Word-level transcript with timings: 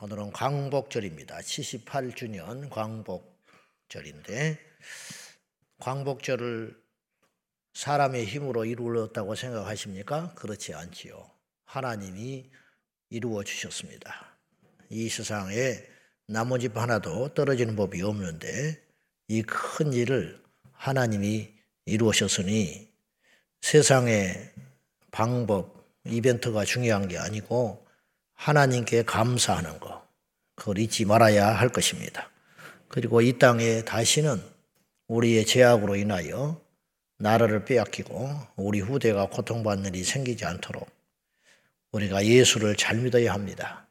오늘은 0.00 0.30
광복절입니다. 0.30 1.38
78주년 1.38 2.70
광복절인데 2.70 4.56
광복절을 5.80 6.80
사람의 7.74 8.24
힘으로 8.26 8.64
이루었다고 8.64 9.34
생각하십니까? 9.34 10.34
그렇지 10.34 10.72
않지요. 10.72 11.28
하나님이 11.64 12.48
이루어 13.10 13.42
주셨습니다. 13.42 14.36
이 14.88 15.08
세상에 15.08 15.82
나머집 16.28 16.76
하나도 16.76 17.34
떨어지는 17.34 17.74
법이 17.74 18.00
없는데 18.00 18.80
이 19.26 19.42
큰 19.42 19.92
일을 19.92 20.40
하나님이 20.74 21.52
이루으셨으니 21.86 22.88
세상의 23.62 24.52
방법, 25.10 25.90
이벤트가 26.04 26.64
중요한 26.64 27.08
게 27.08 27.18
아니고 27.18 27.87
하나님께 28.38 29.02
감사하는 29.02 29.80
것, 29.80 30.06
그걸 30.54 30.78
잊지 30.78 31.04
말아야 31.04 31.48
할 31.48 31.68
것입니다. 31.68 32.30
그리고 32.86 33.20
이 33.20 33.36
땅에 33.38 33.82
다시는 33.84 34.40
우리의 35.08 35.44
죄악으로 35.44 35.96
인하여 35.96 36.60
나라를 37.18 37.64
빼앗기고 37.64 38.30
우리 38.56 38.80
후대가 38.80 39.26
고통받는 39.26 39.94
일이 39.94 40.04
생기지 40.04 40.44
않도록 40.44 40.88
우리가 41.90 42.24
예수를 42.24 42.76
잘 42.76 42.98
믿어야 42.98 43.32
합니다. 43.34 43.88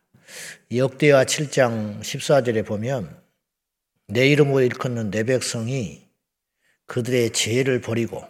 역대하 0.73 1.25
7장 1.25 1.99
14절에 1.99 2.65
보면 2.65 3.21
내 4.07 4.29
이름으로 4.29 4.61
일컫는 4.61 5.11
내 5.11 5.23
백성이 5.23 6.07
그들의 6.85 7.33
죄를 7.33 7.81
버리고 7.81 8.25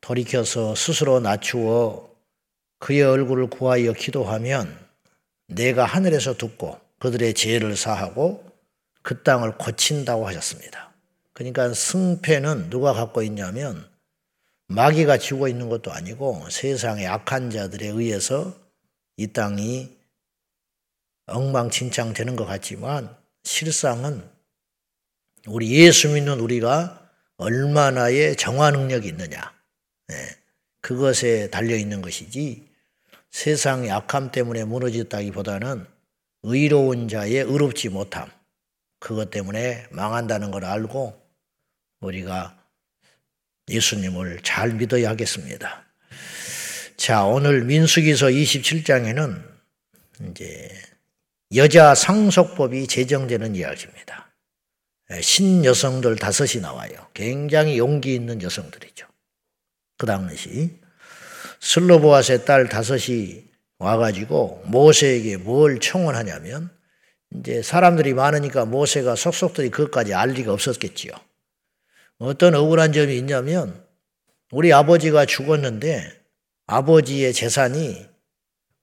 돌이켜서 0.00 0.74
스스로 0.74 1.20
낮추어 1.20 2.09
그의 2.80 3.02
얼굴을 3.02 3.48
구하여 3.48 3.92
기도하면 3.92 4.76
내가 5.46 5.84
하늘에서 5.84 6.36
듣고 6.36 6.80
그들의 6.98 7.34
죄를 7.34 7.76
사하고 7.76 8.44
그 9.02 9.22
땅을 9.22 9.58
고친다고 9.58 10.26
하셨습니다. 10.26 10.92
그러니까 11.32 11.72
승패는 11.72 12.70
누가 12.70 12.92
갖고 12.92 13.22
있냐면 13.22 13.88
마귀가 14.68 15.18
쥐고 15.18 15.48
있는 15.48 15.68
것도 15.68 15.92
아니고 15.92 16.48
세상의 16.50 17.06
악한 17.06 17.50
자들에 17.50 17.86
의해서 17.86 18.56
이 19.16 19.26
땅이 19.28 19.96
엉망진창 21.26 22.14
되는 22.14 22.34
것 22.34 22.46
같지만 22.46 23.14
실상은 23.44 24.28
우리 25.46 25.70
예수 25.70 26.08
믿는 26.08 26.40
우리가 26.40 27.10
얼마나의 27.36 28.36
정화 28.36 28.70
능력이 28.70 29.08
있느냐. 29.08 29.52
네. 30.08 30.16
그것에 30.80 31.50
달려 31.50 31.76
있는 31.76 32.00
것이지 32.02 32.69
세상의 33.30 33.90
악함 33.90 34.32
때문에 34.32 34.64
무너졌다기보다는 34.64 35.86
의로운 36.42 37.08
자의 37.08 37.36
의롭지 37.36 37.88
못함. 37.88 38.30
그것 38.98 39.30
때문에 39.30 39.86
망한다는 39.90 40.50
걸 40.50 40.64
알고 40.64 41.20
우리가 42.00 42.56
예수님을 43.68 44.40
잘 44.42 44.74
믿어야 44.74 45.10
하겠습니다. 45.10 45.84
자, 46.96 47.24
오늘 47.24 47.64
민수기서 47.64 48.26
27장에는 48.26 49.42
이제 50.28 50.70
여자 51.54 51.94
상속법이 51.94 52.86
제정되는 52.86 53.56
이야기입니다. 53.56 54.30
신여성들 55.20 56.16
다섯이 56.16 56.60
나와요. 56.62 57.08
굉장히 57.14 57.78
용기 57.78 58.14
있는 58.14 58.42
여성들이죠. 58.42 59.06
그 59.96 60.06
당시 60.06 60.78
슬로보아스의 61.60 62.44
딸 62.44 62.68
다섯이 62.68 63.44
와가지고 63.78 64.64
모세에게 64.66 65.36
뭘 65.38 65.78
청원하냐면 65.80 66.70
이제 67.34 67.62
사람들이 67.62 68.14
많으니까 68.14 68.64
모세가 68.64 69.14
속속들이 69.14 69.70
그것까지 69.70 70.14
알 70.14 70.30
리가 70.30 70.52
없었겠지요. 70.52 71.12
어떤 72.18 72.54
억울한 72.54 72.92
점이 72.92 73.16
있냐면 73.18 73.84
우리 74.50 74.72
아버지가 74.72 75.26
죽었는데 75.26 76.12
아버지의 76.66 77.32
재산이 77.32 78.06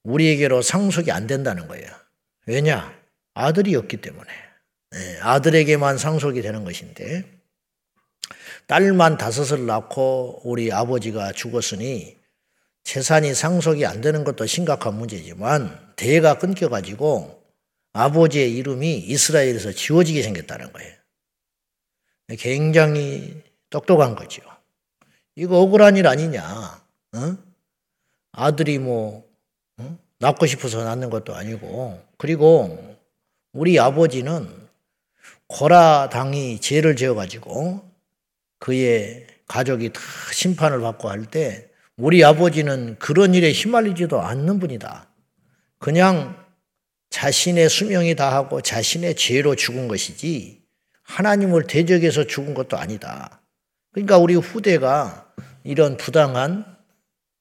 우리에게로 0.04 0.62
상속이 0.62 1.12
안 1.12 1.28
된다는 1.28 1.68
거예요. 1.68 1.88
왜냐? 2.46 2.98
아들이었기 3.34 3.98
때문에. 3.98 4.30
네, 4.92 5.20
아들에게만 5.20 5.98
상속이 5.98 6.42
되는 6.42 6.64
것인데 6.64 7.26
딸만 8.68 9.18
다섯을 9.18 9.66
낳고 9.66 10.42
우리 10.46 10.72
아버지가 10.72 11.34
죽었으니 11.34 12.17
재산이 12.88 13.34
상속이 13.34 13.86
안 13.86 14.00
되는 14.00 14.24
것도 14.24 14.46
심각한 14.46 14.94
문제지만 14.94 15.92
대가 15.98 16.38
끊겨가지고 16.38 17.44
아버지의 17.92 18.56
이름이 18.56 19.00
이스라엘에서 19.00 19.74
지워지게 19.74 20.24
생겼다는 20.24 20.72
거예요. 20.72 20.96
굉장히 22.40 23.44
똑똑한 23.70 24.16
거죠. 24.16 24.42
이거 25.36 25.60
억울한 25.60 25.98
일 25.98 26.08
아니냐? 26.08 26.82
어? 27.14 27.38
아들이 28.32 28.80
뭐 28.80 29.30
어? 29.80 30.00
낳고 30.20 30.46
싶어서 30.46 30.86
낳는 30.86 31.10
것도 31.10 31.36
아니고 31.36 32.02
그리고 32.18 32.98
우리 33.52 33.78
아버지는 33.78 34.50
고라 35.48 36.08
당이 36.08 36.62
죄를 36.62 36.96
지어가지고 36.96 37.84
그의 38.60 39.28
가족이 39.46 39.92
다 39.92 40.00
심판을 40.32 40.80
받고 40.80 41.10
할 41.10 41.26
때 41.26 41.68
우리 41.98 42.24
아버지는 42.24 42.96
그런 43.00 43.34
일에 43.34 43.52
휘말리지도 43.52 44.22
않는 44.22 44.60
분이다. 44.60 45.08
그냥 45.80 46.46
자신의 47.10 47.70
수명이 47.70 48.16
다하고 48.16 48.62
자신의 48.62 49.16
죄로 49.16 49.56
죽은 49.56 49.88
것이지 49.88 50.62
하나님을 51.02 51.66
대적해서 51.66 52.26
죽은 52.26 52.54
것도 52.54 52.78
아니다. 52.78 53.42
그러니까 53.92 54.20
우리 54.20 54.36
후대가 54.36 55.34
이런 55.64 55.98
부당한 55.98 56.66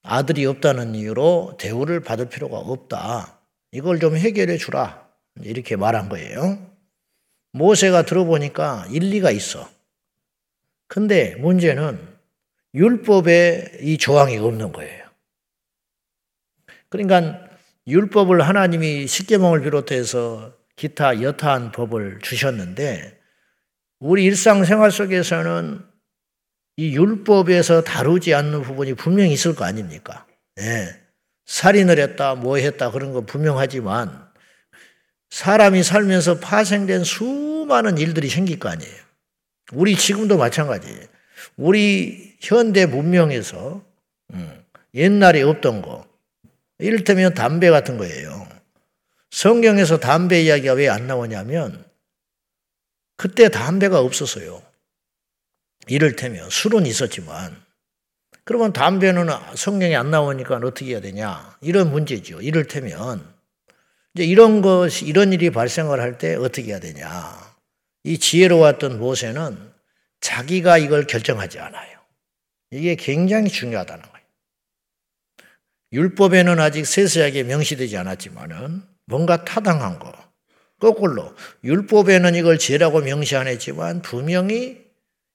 아들이 0.01 0.45
없다는 0.45 0.95
이유로 0.95 1.57
대우를 1.59 1.99
받을 1.99 2.27
필요가 2.27 2.57
없다. 2.57 3.39
이걸 3.71 3.99
좀 3.99 4.15
해결해 4.15 4.57
주라. 4.57 5.07
이렇게 5.43 5.75
말한 5.75 6.09
거예요. 6.09 6.57
모세가 7.51 8.03
들어보니까 8.03 8.87
일리가 8.89 9.29
있어. 9.29 9.69
근데 10.87 11.35
문제는 11.35 12.06
율법에 12.73 13.79
이 13.81 13.97
조항이 13.97 14.37
없는 14.37 14.71
거예요. 14.71 15.07
그러니까 16.89 17.47
율법을 17.87 18.41
하나님이 18.41 19.07
십계명을 19.07 19.61
비롯해서 19.61 20.53
기타 20.75 21.21
여타한 21.21 21.71
법을 21.71 22.19
주셨는데 22.21 23.19
우리 23.99 24.25
일상생활 24.25 24.91
속에서는 24.91 25.83
이 26.77 26.95
율법에서 26.95 27.83
다루지 27.83 28.35
않는 28.35 28.61
부분이 28.61 28.93
분명히 28.93 29.33
있을 29.33 29.55
거 29.55 29.65
아닙니까? 29.65 30.27
예. 30.59 30.87
살인을 31.45 31.97
했다, 31.97 32.35
뭐 32.35 32.57
했다 32.57 32.91
그런 32.91 33.13
거 33.13 33.21
분명하지만 33.21 34.27
사람이 35.29 35.81
살면서 35.81 36.39
파생된 36.39 37.03
수많은 37.03 37.97
일들이 37.97 38.29
생길 38.29 38.59
거 38.59 38.69
아니에요. 38.69 38.95
우리 39.73 39.95
지금도 39.95 40.37
마찬가지예요. 40.37 41.01
우리 41.55 42.26
현대 42.39 42.85
문명에서 42.85 43.81
음, 44.33 44.65
옛날에 44.93 45.41
없던 45.41 45.81
거 45.81 46.07
이를테면 46.79 47.33
담배 47.33 47.69
같은 47.69 47.97
거예요. 47.97 48.47
성경에서 49.31 49.97
담배 49.99 50.41
이야기가 50.43 50.73
왜 50.73 50.87
안 50.89 51.07
나오냐면 51.07 51.85
그때 53.15 53.49
담배가 53.49 53.99
없었어요. 53.99 54.61
이를테면 55.87 56.49
술은 56.49 56.85
있었지만 56.85 57.55
그러면 58.43 58.73
담배는 58.73 59.27
성경에 59.55 59.95
안 59.95 60.11
나오니까 60.11 60.55
어떻게 60.57 60.91
해야 60.91 61.01
되냐 61.01 61.57
이런 61.61 61.91
문제죠. 61.91 62.41
이를테면 62.41 63.33
이제 64.13 64.23
이런 64.25 64.61
것이 64.61 65.05
이런 65.05 65.33
일이 65.33 65.49
발생을 65.49 65.99
할 65.99 66.17
때 66.17 66.35
어떻게 66.35 66.67
해야 66.71 66.79
되냐 66.79 67.09
이 68.03 68.17
지혜로웠던 68.17 68.99
모세는 68.99 69.73
자기가 70.21 70.77
이걸 70.77 71.05
결정하지 71.07 71.59
않아요. 71.59 71.96
이게 72.71 72.95
굉장히 72.95 73.49
중요하다는 73.49 74.01
거예요. 74.03 74.17
율법에는 75.93 76.59
아직 76.59 76.85
세세하게 76.85 77.43
명시되지 77.43 77.97
않았지만은 77.97 78.83
뭔가 79.05 79.45
타당한 79.45 79.99
거. 79.99 80.13
거꾸로 80.79 81.33
율법에는 81.63 82.35
이걸 82.35 82.59
죄라고 82.59 83.01
명시 83.01 83.35
안 83.35 83.47
했지만 83.47 84.01
분명히 84.01 84.85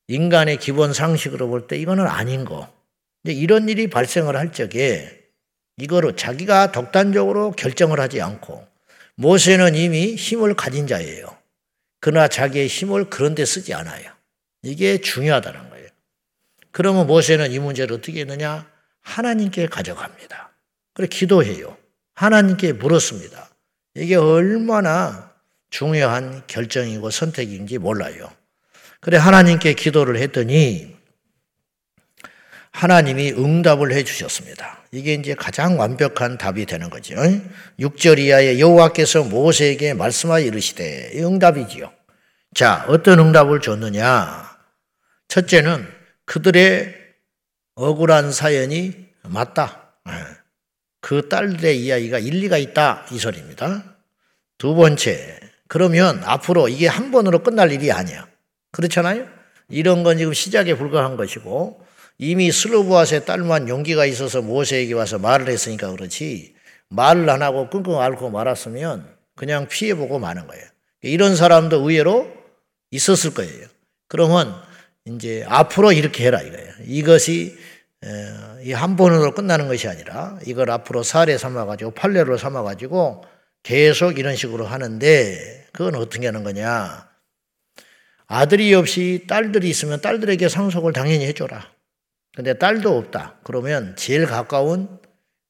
인간의 0.08 0.58
기본 0.58 0.92
상식으로 0.92 1.48
볼 1.48 1.66
때 1.66 1.78
이거는 1.78 2.06
아닌 2.06 2.44
거. 2.44 2.72
이런 3.24 3.68
일이 3.68 3.88
발생을 3.88 4.36
할 4.36 4.52
적에 4.52 5.20
이거로 5.78 6.16
자기가 6.16 6.72
독단적으로 6.72 7.52
결정을 7.52 7.98
하지 7.98 8.20
않고 8.20 8.66
모세는 9.16 9.74
이미 9.74 10.14
힘을 10.16 10.54
가진 10.54 10.86
자예요. 10.86 11.36
그러나 12.00 12.28
자기의 12.28 12.66
힘을 12.66 13.08
그런 13.10 13.34
데 13.34 13.44
쓰지 13.44 13.72
않아요. 13.74 14.10
이게 14.62 15.00
중요하다는 15.00 15.60
거예요. 15.60 15.71
그러면 16.72 17.06
모세는 17.06 17.52
이 17.52 17.58
문제를 17.58 17.96
어떻게 17.96 18.20
했느냐? 18.20 18.66
하나님께 19.02 19.66
가져갑니다. 19.66 20.52
그래 20.94 21.06
기도해요. 21.06 21.76
하나님께 22.14 22.72
물었습니다. 22.72 23.50
이게 23.94 24.16
얼마나 24.16 25.32
중요한 25.70 26.42
결정이고 26.46 27.10
선택인지 27.10 27.78
몰라요. 27.78 28.30
그래 29.00 29.18
하나님께 29.18 29.74
기도를 29.74 30.16
했더니 30.16 30.96
하나님이 32.70 33.32
응답을 33.32 33.92
해 33.92 34.02
주셨습니다. 34.02 34.82
이게 34.92 35.14
이제 35.14 35.34
가장 35.34 35.78
완벽한 35.78 36.38
답이 36.38 36.64
되는 36.66 36.88
거죠. 36.88 37.16
6절 37.78 38.18
이하에 38.18 38.58
여호와께서 38.58 39.24
모세에게 39.24 39.94
말씀하여 39.94 40.44
이르시되 40.44 41.12
응답이지요. 41.16 41.92
자, 42.54 42.84
어떤 42.88 43.18
응답을 43.18 43.60
줬느냐? 43.60 44.56
첫째는 45.28 46.01
그들의 46.32 46.94
억울한 47.74 48.32
사연이 48.32 48.94
맞다. 49.22 49.92
그 51.02 51.28
딸들의 51.28 51.78
이야기가 51.78 52.20
일리가 52.20 52.56
있다. 52.56 53.04
이 53.12 53.18
소리입니다. 53.18 53.84
두 54.56 54.74
번째, 54.74 55.38
그러면 55.68 56.22
앞으로 56.24 56.70
이게 56.70 56.88
한 56.88 57.10
번으로 57.10 57.42
끝날 57.42 57.70
일이 57.70 57.92
아니야. 57.92 58.26
그렇잖아요? 58.70 59.28
이런 59.68 60.04
건 60.04 60.16
지금 60.16 60.32
시작에 60.32 60.74
불과한 60.74 61.18
것이고, 61.18 61.84
이미 62.16 62.50
슬로브아스의 62.50 63.26
딸만 63.26 63.68
용기가 63.68 64.06
있어서 64.06 64.40
모세에게 64.40 64.94
와서 64.94 65.18
말을 65.18 65.48
했으니까 65.48 65.90
그렇지, 65.90 66.54
말을 66.88 67.28
안 67.28 67.42
하고 67.42 67.68
끙끙 67.68 68.00
앓고 68.00 68.30
말았으면 68.30 69.06
그냥 69.36 69.68
피해보고 69.68 70.18
마는 70.18 70.46
거예요. 70.46 70.64
이런 71.02 71.36
사람도 71.36 71.80
의외로 71.80 72.32
있었을 72.90 73.34
거예요. 73.34 73.66
그러면 74.08 74.71
이제 75.06 75.44
앞으로 75.48 75.92
이렇게 75.92 76.26
해라 76.26 76.40
이거예요. 76.40 76.72
이것이 76.84 77.58
한 78.74 78.96
번으로 78.96 79.34
끝나는 79.34 79.68
것이 79.68 79.88
아니라 79.88 80.38
이걸 80.46 80.70
앞으로 80.70 81.02
사례 81.02 81.36
삼아가지고 81.38 81.92
판례로 81.92 82.36
삼아가지고 82.38 83.24
계속 83.62 84.18
이런 84.18 84.36
식으로 84.36 84.66
하는데 84.66 85.68
그건 85.72 85.94
어떻게 85.96 86.26
하는 86.26 86.44
거냐. 86.44 87.08
아들이 88.26 88.72
없이 88.74 89.24
딸들이 89.28 89.68
있으면 89.68 90.00
딸들에게 90.00 90.48
상속을 90.48 90.92
당연히 90.92 91.26
해줘라. 91.26 91.70
근데 92.34 92.54
딸도 92.54 92.96
없다. 92.96 93.40
그러면 93.44 93.94
제일 93.96 94.26
가까운 94.26 95.00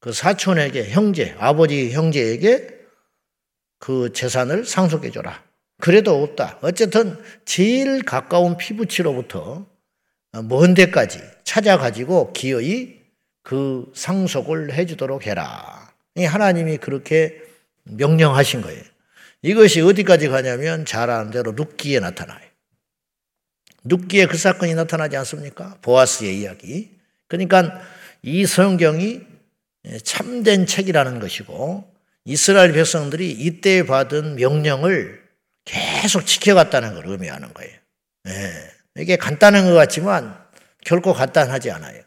그 0.00 0.12
사촌에게 0.12 0.90
형제, 0.90 1.37
아버지 1.38 1.93
형제에게 1.93 2.81
그 3.78 4.12
재산을 4.12 4.64
상속해줘라. 4.64 5.44
그래도 5.82 6.23
없다. 6.23 6.58
어쨌든 6.61 7.19
제일 7.44 8.05
가까운 8.05 8.56
피부치로부터 8.56 9.67
먼 10.44 10.75
데까지 10.75 11.19
찾아가지고 11.43 12.32
기어이 12.32 13.00
그 13.43 13.90
상속을 13.93 14.75
해주도록 14.75 15.26
해라. 15.26 15.93
하나님이 16.17 16.76
그렇게 16.76 17.43
명령하신 17.82 18.61
거예요. 18.61 18.81
이것이 19.43 19.81
어디까지 19.81 20.29
가냐면 20.29 20.84
잘 20.84 21.11
아는 21.11 21.32
대로 21.32 21.50
룻기에 21.50 21.99
나타나요. 21.99 22.46
룻기에 23.82 24.26
그 24.26 24.38
사건이 24.38 24.75
나타나지 24.75 25.17
않습니까? 25.17 25.78
보아스의 25.82 26.38
이야기. 26.38 26.93
그러니까 27.26 27.82
이 28.23 28.46
성경이 28.46 29.23
참된 30.05 30.64
책이라는 30.67 31.19
것이고 31.19 31.93
이스라엘 32.25 32.73
백성들이 32.73 33.32
이때 33.32 33.85
받은 33.85 34.37
명령을 34.37 35.21
계속 35.64 36.26
지켜갔다는 36.26 36.94
걸 36.94 37.06
의미하는 37.09 37.53
거예요. 37.53 37.76
네. 38.25 38.70
이게 38.97 39.17
간단한 39.17 39.64
것 39.64 39.75
같지만 39.75 40.37
결코 40.85 41.12
간단하지 41.12 41.70
않아요. 41.70 42.03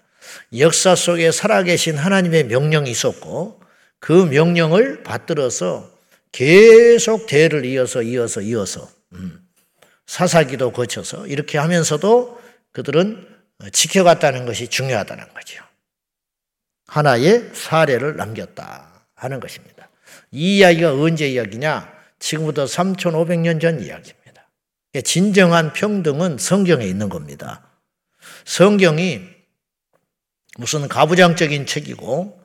역사 0.57 0.95
속에 0.95 1.31
살아계신 1.31 1.97
하나님의 1.97 2.45
명령이 2.45 2.89
있었고 2.89 3.61
그 3.99 4.11
명령을 4.11 5.03
받들어서 5.03 5.91
계속 6.31 7.27
대를 7.27 7.65
이어서 7.65 8.01
이어서 8.01 8.41
이어서 8.41 8.89
음, 9.13 9.39
사사기도 10.05 10.71
거쳐서 10.71 11.27
이렇게 11.27 11.57
하면서도 11.57 12.41
그들은 12.73 13.27
지켜갔다는 13.71 14.45
것이 14.45 14.67
중요하다는 14.67 15.33
거죠. 15.33 15.63
하나의 16.87 17.51
사례를 17.53 18.17
남겼다 18.17 19.07
하는 19.15 19.39
것입니다. 19.39 19.89
이 20.31 20.57
이야기가 20.57 20.93
언제 20.93 21.29
이야기냐? 21.29 21.94
지금부터 22.25 22.65
3,500년 22.65 23.61
전 23.61 23.79
이야기입니다. 23.79 24.49
진정한 25.03 25.73
평등은 25.73 26.39
성경에 26.39 26.85
있는 26.85 27.07
겁니다. 27.07 27.69
성경이 28.45 29.21
무슨 30.57 30.87
가부장적인 30.87 31.67
책이고 31.67 32.41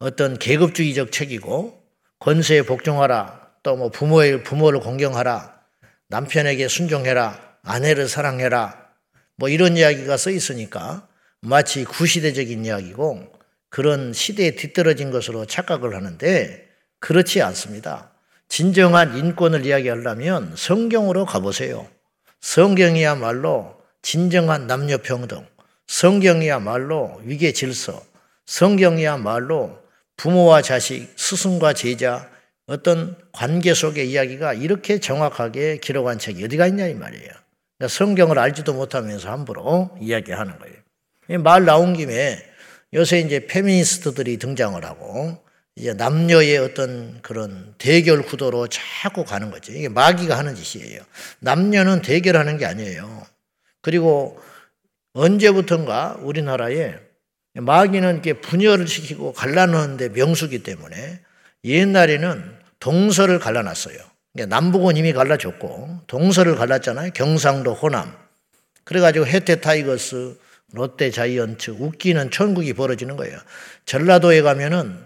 어떤 0.00 0.38
계급주의적 0.38 1.10
책이고 1.10 1.82
권세에 2.18 2.62
복종하라 2.62 3.52
또 3.62 3.76
뭐 3.76 3.88
부모의 3.88 4.42
부모를 4.42 4.80
공경하라 4.80 5.58
남편에게 6.08 6.68
순종해라 6.68 7.56
아내를 7.62 8.08
사랑해라 8.08 8.90
뭐 9.36 9.48
이런 9.48 9.78
이야기가 9.78 10.18
써 10.18 10.28
있으니까 10.28 11.08
마치 11.40 11.84
구시대적인 11.84 12.66
이야기고 12.66 13.32
그런 13.70 14.12
시대에 14.12 14.50
뒤떨어진 14.50 15.10
것으로 15.10 15.46
착각을 15.46 15.94
하는데 15.94 16.68
그렇지 17.00 17.40
않습니다. 17.40 18.13
진정한 18.48 19.16
인권을 19.16 19.66
이야기하려면 19.66 20.54
성경으로 20.56 21.24
가보세요. 21.24 21.86
성경이야말로 22.40 23.74
진정한 24.02 24.66
남녀 24.66 24.98
평등, 24.98 25.46
성경이야말로 25.86 27.20
위계 27.24 27.52
질서, 27.52 28.02
성경이야말로 28.46 29.78
부모와 30.16 30.62
자식, 30.62 31.12
스승과 31.16 31.72
제자, 31.72 32.28
어떤 32.66 33.16
관계 33.32 33.74
속의 33.74 34.10
이야기가 34.10 34.54
이렇게 34.54 35.00
정확하게 35.00 35.78
기록한 35.78 36.18
책이 36.18 36.44
어디가 36.44 36.66
있냐 36.68 36.86
이 36.86 36.94
말이에요. 36.94 37.30
그러니까 37.78 37.88
성경을 37.88 38.38
알지도 38.38 38.74
못하면서 38.74 39.30
함부로 39.30 39.90
이야기하는 40.00 40.58
거예요. 40.58 41.42
말 41.42 41.64
나온 41.64 41.94
김에 41.94 42.38
요새 42.92 43.20
이제 43.20 43.46
페미니스트들이 43.46 44.38
등장을 44.38 44.82
하고 44.84 45.42
이제 45.76 45.92
남녀의 45.92 46.58
어떤 46.58 47.20
그런 47.22 47.74
대결 47.78 48.22
구도로 48.22 48.68
자꾸 48.68 49.24
가는 49.24 49.50
거죠. 49.50 49.72
이게 49.72 49.88
마귀가 49.88 50.38
하는 50.38 50.54
짓이에요. 50.54 51.00
남녀는 51.40 52.02
대결하는 52.02 52.58
게 52.58 52.64
아니에요. 52.64 53.26
그리고 53.80 54.40
언제부턴가 55.14 56.18
우리나라에 56.20 56.94
마귀는 57.54 58.14
이렇게 58.14 58.34
분열을 58.34 58.86
시키고 58.86 59.32
갈라놓는데 59.32 60.10
명수기 60.10 60.62
때문에 60.62 61.20
옛날에는 61.64 62.58
동서를 62.78 63.38
갈라놨어요. 63.38 63.96
남북은 64.48 64.96
이미 64.96 65.12
갈라졌고 65.12 66.00
동서를 66.06 66.56
갈랐잖아요. 66.56 67.10
경상도 67.14 67.74
호남. 67.74 68.16
그래가지고 68.84 69.26
해태 69.26 69.60
타이거스, 69.60 70.36
롯데 70.72 71.10
자이언츠, 71.10 71.72
웃기는 71.78 72.30
촌극이 72.30 72.74
벌어지는 72.74 73.16
거예요. 73.16 73.38
전라도에 73.86 74.42
가면은 74.42 74.98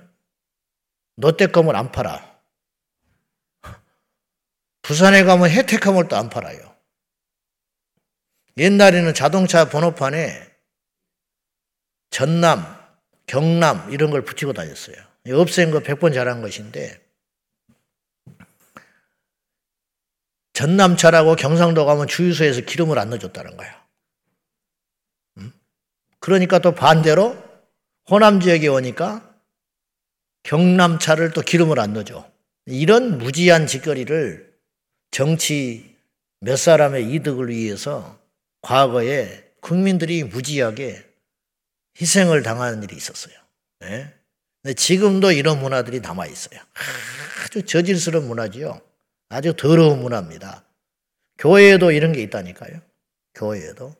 롯데껌을 1.19 1.77
안 1.77 1.93
팔아. 1.93 2.39
부산에 4.83 5.25
가면 5.25 5.51
해태껌을 5.51 6.09
또 6.09 6.17
안 6.17 6.31
팔아요. 6.31 6.77
옛날에는 8.57 9.15
자동차 9.15 9.69
번호판에 9.69 10.49
전남, 12.11 12.65
경남 13.27 13.93
이런 13.93 14.11
걸 14.11 14.25
붙이고 14.25 14.53
다녔어요. 14.53 14.97
없앤 15.31 15.71
거 15.71 15.81
100번 15.81 16.15
잘한 16.15 16.41
것인데 16.41 17.05
전남차라고 20.55 21.37
경상도 21.37 21.85
가면 21.85 22.09
주유소에서 22.09 22.63
기름을 22.63 22.99
안 22.99 23.11
넣어줬다는 23.11 23.57
거야. 23.57 23.87
그러니까 26.19 26.59
또 26.59 26.75
반대로 26.75 27.37
호남 28.11 28.41
지역에 28.41 28.67
오니까 28.67 29.28
경남차를 30.49 31.33
또 31.33 31.43
기름을 31.43 31.79
안 31.79 31.93
넣어줘. 31.93 32.27
이런 32.65 33.19
무지한 33.19 33.67
짓거리를 33.67 34.51
정치 35.11 35.95
몇 36.41 36.57
사람의 36.57 37.13
이득을 37.13 37.49
위해서 37.49 38.19
과거에 38.63 39.45
국민들이 39.61 40.25
무지하게 40.25 41.05
희생을 42.01 42.43
당하는 42.43 42.83
일이 42.83 42.97
있었어요. 42.97 43.35
네? 43.81 44.15
근데 44.63 44.75
지금도 44.75 45.33
이런 45.33 45.61
문화들이 45.61 46.01
남아 46.01 46.27
있어요. 46.27 46.61
아주 47.45 47.63
저질스러운 47.63 48.27
문화지요. 48.27 48.81
아주 49.29 49.53
더러운 49.55 50.01
문화입니다. 50.01 50.65
교회에도 51.37 51.93
이런 51.93 52.13
게 52.13 52.23
있다니까요. 52.23 52.81
교회에도. 53.35 53.95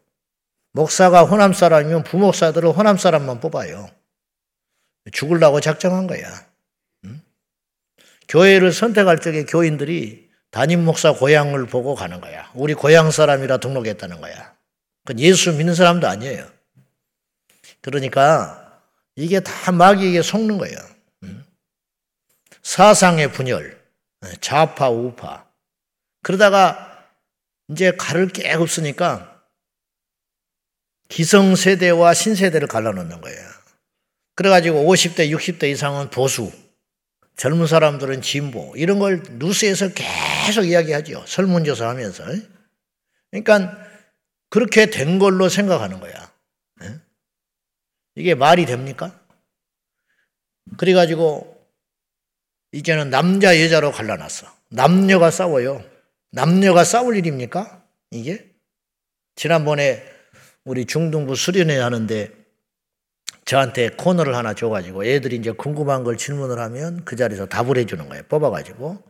목사가 0.73 1.25
호남 1.25 1.53
사람이면 1.53 2.05
부목사들은 2.05 2.71
호남 2.71 2.97
사람만 2.97 3.41
뽑아요. 3.41 3.98
죽을라고 5.13 5.61
작정한 5.61 6.07
거야. 6.07 6.47
응? 7.05 7.21
교회를 8.29 8.73
선택할 8.73 9.19
적에 9.19 9.45
교인들이 9.45 10.29
담임 10.51 10.85
목사 10.85 11.13
고향을 11.13 11.67
보고 11.67 11.95
가는 11.95 12.21
거야. 12.21 12.51
우리 12.55 12.75
고향 12.75 13.11
사람이라 13.11 13.59
등록했다는 13.59 14.21
거야. 14.21 14.57
그건 15.05 15.21
예수 15.21 15.53
믿는 15.53 15.75
사람도 15.75 16.07
아니에요. 16.09 16.51
그러니까 17.81 18.83
이게 19.17 19.41
다 19.41 19.73
마귀에게 19.73 20.23
속는 20.23 20.59
거예요. 20.59 20.79
응? 21.25 21.45
사상의 22.63 23.33
분열, 23.33 23.81
예, 24.27 24.33
좌파, 24.41 24.91
우파. 24.91 25.47
그러다가 26.23 27.07
이제 27.69 27.93
가를 27.93 28.29
게 28.29 28.53
없으니까 28.53 29.43
기성세대와 31.09 32.15
신세대를 32.15 32.69
갈라놓는 32.69 33.21
거예요. 33.21 33.58
그래가지고 34.39 34.85
50대, 34.85 35.37
60대 35.37 35.69
이상은 35.69 36.11
보수, 36.11 36.53
젊은 37.35 37.67
사람들은 37.67 38.23
진보, 38.23 38.73
이런 38.77 39.01
걸 39.01 39.21
뉴스에서 39.33 39.89
계속 39.89 40.63
이야기하죠. 40.63 41.25
설문조사 41.27 41.89
하면서. 41.89 42.25
그러니까 43.33 43.77
그렇게 44.49 44.91
된 44.91 45.19
걸로 45.19 45.49
생각하는 45.49 45.99
거야. 45.99 46.33
예? 46.85 47.01
이게 48.15 48.37
말이 48.37 48.65
됩니까? 48.65 49.21
그래가지고 50.77 51.61
이제는 52.71 53.11
남자, 53.11 53.61
여자로 53.61 53.91
갈라놨어. 53.91 54.47
남녀가 54.69 55.33
싸워요. 55.33 55.85
남녀가 56.31 56.85
싸울 56.85 57.17
일입니까? 57.17 57.85
이게? 58.13 58.55
지난번에 59.35 60.05
우리 60.65 60.85
중등부 60.85 61.35
수련회 61.35 61.77
하는데 61.81 62.38
저한테 63.49 63.89
코너를 63.89 64.37
하나 64.37 64.53
줘가지고 64.53 65.07
애들이 65.07 65.37
이제 65.37 65.53
궁금한 65.53 66.05
걸 66.05 66.19
질문을 66.19 66.59
하면 66.59 67.03
그 67.07 67.17
자리에서 67.17 67.47
답을 67.47 67.79
해주는 67.79 68.07
거예요. 68.07 68.23
뽑아가지고. 68.29 69.03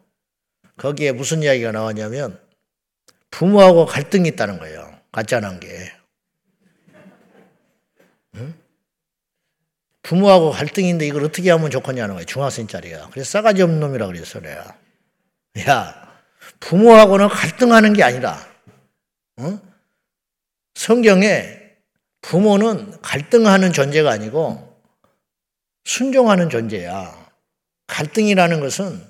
거기에 0.76 1.10
무슨 1.10 1.42
이야기가 1.42 1.72
나왔냐면 1.72 2.40
부모하고 3.32 3.86
갈등이 3.86 4.28
있다는 4.28 4.60
거예요. 4.60 4.96
가짜난 5.10 5.58
게. 5.58 5.92
응? 8.36 8.54
부모하고 10.04 10.52
갈등인데 10.52 11.04
이걸 11.04 11.24
어떻게 11.24 11.50
하면 11.50 11.72
좋겠냐는 11.72 12.14
거예요. 12.14 12.24
중학생짜리가. 12.24 13.10
그래서 13.10 13.28
싸가지 13.28 13.62
없는 13.62 13.80
놈이라 13.80 14.06
그랬어, 14.06 14.38
내가. 14.38 14.78
야, 15.66 16.16
부모하고는 16.60 17.26
갈등하는 17.28 17.92
게 17.92 18.04
아니라, 18.04 18.38
어? 19.38 19.60
성경에 20.76 21.57
부모는 22.22 23.00
갈등하는 23.00 23.72
존재가 23.72 24.10
아니고 24.10 24.68
순종하는 25.84 26.50
존재야. 26.50 27.28
갈등이라는 27.86 28.60
것은 28.60 29.02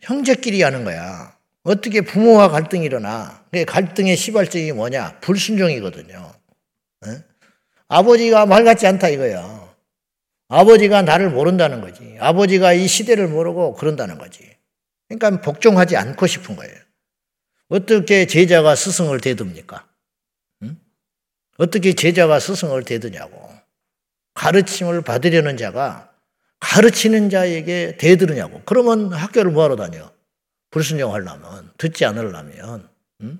형제끼리 0.00 0.62
하는 0.62 0.84
거야. 0.84 1.36
어떻게 1.64 2.00
부모와 2.00 2.48
갈등이 2.48 2.84
일어나? 2.84 3.44
갈등의 3.66 4.16
시발점이 4.16 4.72
뭐냐? 4.72 5.20
불순종이거든요. 5.20 6.32
네? 7.02 7.24
아버지가 7.88 8.46
말 8.46 8.64
같지 8.64 8.86
않다 8.86 9.08
이거야. 9.08 9.74
아버지가 10.48 11.02
나를 11.02 11.30
모른다는 11.30 11.80
거지. 11.80 12.16
아버지가 12.20 12.72
이 12.72 12.86
시대를 12.86 13.28
모르고 13.28 13.74
그런다는 13.74 14.18
거지. 14.18 14.48
그러니까 15.08 15.40
복종하지 15.40 15.96
않고 15.96 16.26
싶은 16.26 16.56
거예요. 16.56 16.74
어떻게 17.68 18.26
제자가 18.26 18.74
스승을 18.74 19.20
대듭니까? 19.20 19.86
응? 21.60 21.64
어떻게 21.64 21.92
제자가 21.92 22.40
스승을 22.40 22.84
대드냐고. 22.84 23.52
가르침을 24.34 25.02
받으려는 25.02 25.56
자가 25.56 26.12
가르치는 26.60 27.28
자에게 27.28 27.96
대들으냐고. 27.98 28.62
그러면 28.64 29.12
학교를 29.12 29.50
뭐하러 29.50 29.76
다녀? 29.76 30.10
불순종하려면, 30.70 31.72
듣지 31.76 32.04
않으려면. 32.04 32.88
응? 33.22 33.38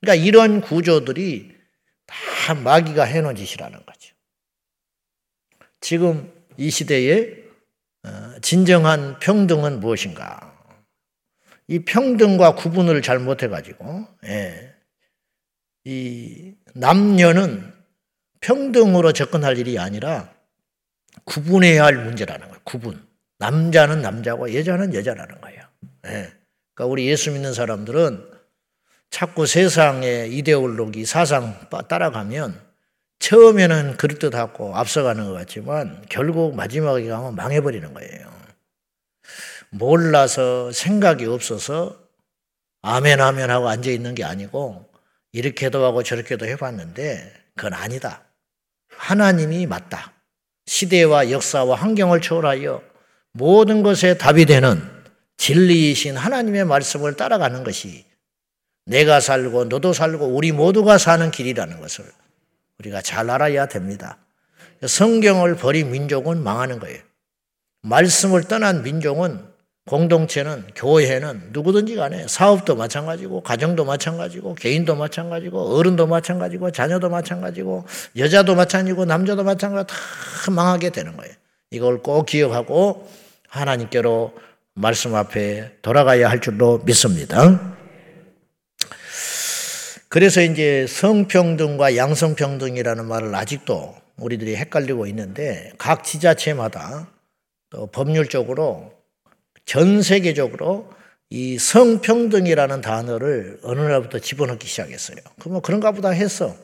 그러니까 0.00 0.24
이런 0.24 0.60
구조들이 0.60 1.54
다 2.06 2.54
마귀가 2.54 3.04
해놓은 3.04 3.34
짓이라는 3.34 3.84
거죠. 3.84 4.14
지금 5.80 6.32
이 6.56 6.70
시대에 6.70 7.46
어, 8.04 8.38
진정한 8.40 9.18
평등은 9.18 9.80
무엇인가? 9.80 10.54
이 11.66 11.80
평등과 11.80 12.54
구분을 12.54 13.02
잘 13.02 13.18
못해가지고, 13.18 14.06
예. 14.26 14.75
이 15.86 16.52
남녀는 16.74 17.72
평등으로 18.40 19.12
접근할 19.12 19.56
일이 19.56 19.78
아니라 19.78 20.32
구분해야 21.24 21.84
할 21.84 21.96
문제라는 21.96 22.48
거예요. 22.48 22.60
구분. 22.64 23.06
남자는 23.38 24.02
남자고 24.02 24.52
여자는 24.52 24.94
여자라는 24.94 25.40
거예요. 25.40 25.62
예. 26.06 26.32
그러니까 26.74 26.90
우리 26.90 27.06
예수 27.06 27.30
믿는 27.30 27.54
사람들은 27.54 28.30
자꾸 29.10 29.46
세상의 29.46 30.36
이데올로기, 30.36 31.04
사상 31.06 31.68
따라가면 31.88 32.60
처음에는 33.20 33.96
그릇듯 33.96 34.34
하고 34.34 34.74
앞서가는 34.74 35.24
것 35.24 35.34
같지만 35.34 36.04
결국 36.08 36.56
마지막에 36.56 37.06
가면 37.06 37.36
망해버리는 37.36 37.94
거예요. 37.94 38.32
몰라서 39.70 40.72
생각이 40.72 41.26
없어서 41.26 41.96
아멘 42.82 43.20
아멘 43.20 43.50
하고 43.50 43.68
앉아 43.68 43.88
있는 43.90 44.16
게 44.16 44.24
아니고 44.24 44.85
이렇게도 45.36 45.84
하고 45.84 46.02
저렇게도 46.02 46.46
해봤는데 46.46 47.30
그건 47.56 47.74
아니다. 47.74 48.22
하나님이 48.88 49.66
맞다. 49.66 50.14
시대와 50.64 51.30
역사와 51.30 51.76
환경을 51.76 52.22
초월하여 52.22 52.82
모든 53.32 53.82
것에 53.82 54.16
답이 54.16 54.46
되는 54.46 54.82
진리이신 55.36 56.16
하나님의 56.16 56.64
말씀을 56.64 57.16
따라가는 57.16 57.64
것이 57.64 58.06
내가 58.86 59.20
살고 59.20 59.66
너도 59.66 59.92
살고 59.92 60.24
우리 60.26 60.52
모두가 60.52 60.96
사는 60.96 61.30
길이라는 61.30 61.82
것을 61.82 62.06
우리가 62.78 63.02
잘 63.02 63.28
알아야 63.28 63.66
됩니다. 63.66 64.16
성경을 64.86 65.56
버린 65.56 65.90
민족은 65.90 66.42
망하는 66.42 66.78
거예요. 66.78 67.02
말씀을 67.82 68.44
떠난 68.44 68.82
민족은 68.82 69.46
공동체는 69.86 70.64
교회는 70.74 71.50
누구든지 71.52 71.94
간에 71.94 72.26
사업도 72.26 72.74
마찬가지고 72.74 73.42
가정도 73.42 73.84
마찬가지고 73.84 74.54
개인도 74.54 74.96
마찬가지고 74.96 75.76
어른도 75.76 76.08
마찬가지고 76.08 76.72
자녀도 76.72 77.08
마찬가지고 77.08 77.84
여자도 78.16 78.56
마찬가지고 78.56 79.04
남자도 79.04 79.44
마찬가지고 79.44 79.86
다 79.86 80.50
망하게 80.50 80.90
되는 80.90 81.16
거예요. 81.16 81.32
이걸 81.70 82.02
꼭 82.02 82.26
기억하고 82.26 83.08
하나님께로 83.48 84.34
말씀 84.74 85.14
앞에 85.14 85.76
돌아가야 85.82 86.28
할 86.28 86.40
줄로 86.40 86.78
믿습니다. 86.84 87.76
그래서 90.08 90.42
이제 90.42 90.86
성평등과 90.88 91.96
양성평등이라는 91.96 93.06
말을 93.06 93.34
아직도 93.34 93.94
우리들이 94.18 94.56
헷갈리고 94.56 95.06
있는데 95.06 95.72
각 95.78 96.02
지자체마다 96.02 97.08
또 97.70 97.86
법률적으로 97.86 98.92
전 99.66 100.00
세계적으로 100.00 100.90
이 101.28 101.58
성평등이라는 101.58 102.80
단어를 102.80 103.58
어느 103.64 103.80
날부터 103.80 104.20
집어넣기 104.20 104.66
시작했어요. 104.66 105.16
그러면 105.40 105.60
그런가 105.60 105.90
보다 105.90 106.10
했어. 106.10 106.56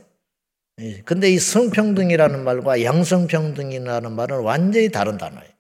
예, 0.80 1.02
근데 1.04 1.30
이 1.30 1.38
성평등이라는 1.38 2.44
말과 2.44 2.82
양성평등이라는 2.82 4.12
말은 4.12 4.40
완전히 4.40 4.90
다른 4.90 5.18
단어예요. 5.18 5.50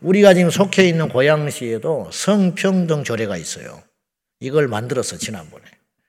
우리가 0.00 0.32
지금 0.34 0.50
속해 0.50 0.88
있는 0.88 1.08
고양시에도 1.08 2.08
성평등 2.12 3.04
조례가 3.04 3.36
있어요. 3.36 3.82
이걸 4.40 4.68
만들었어, 4.68 5.16
지난번에. 5.18 5.64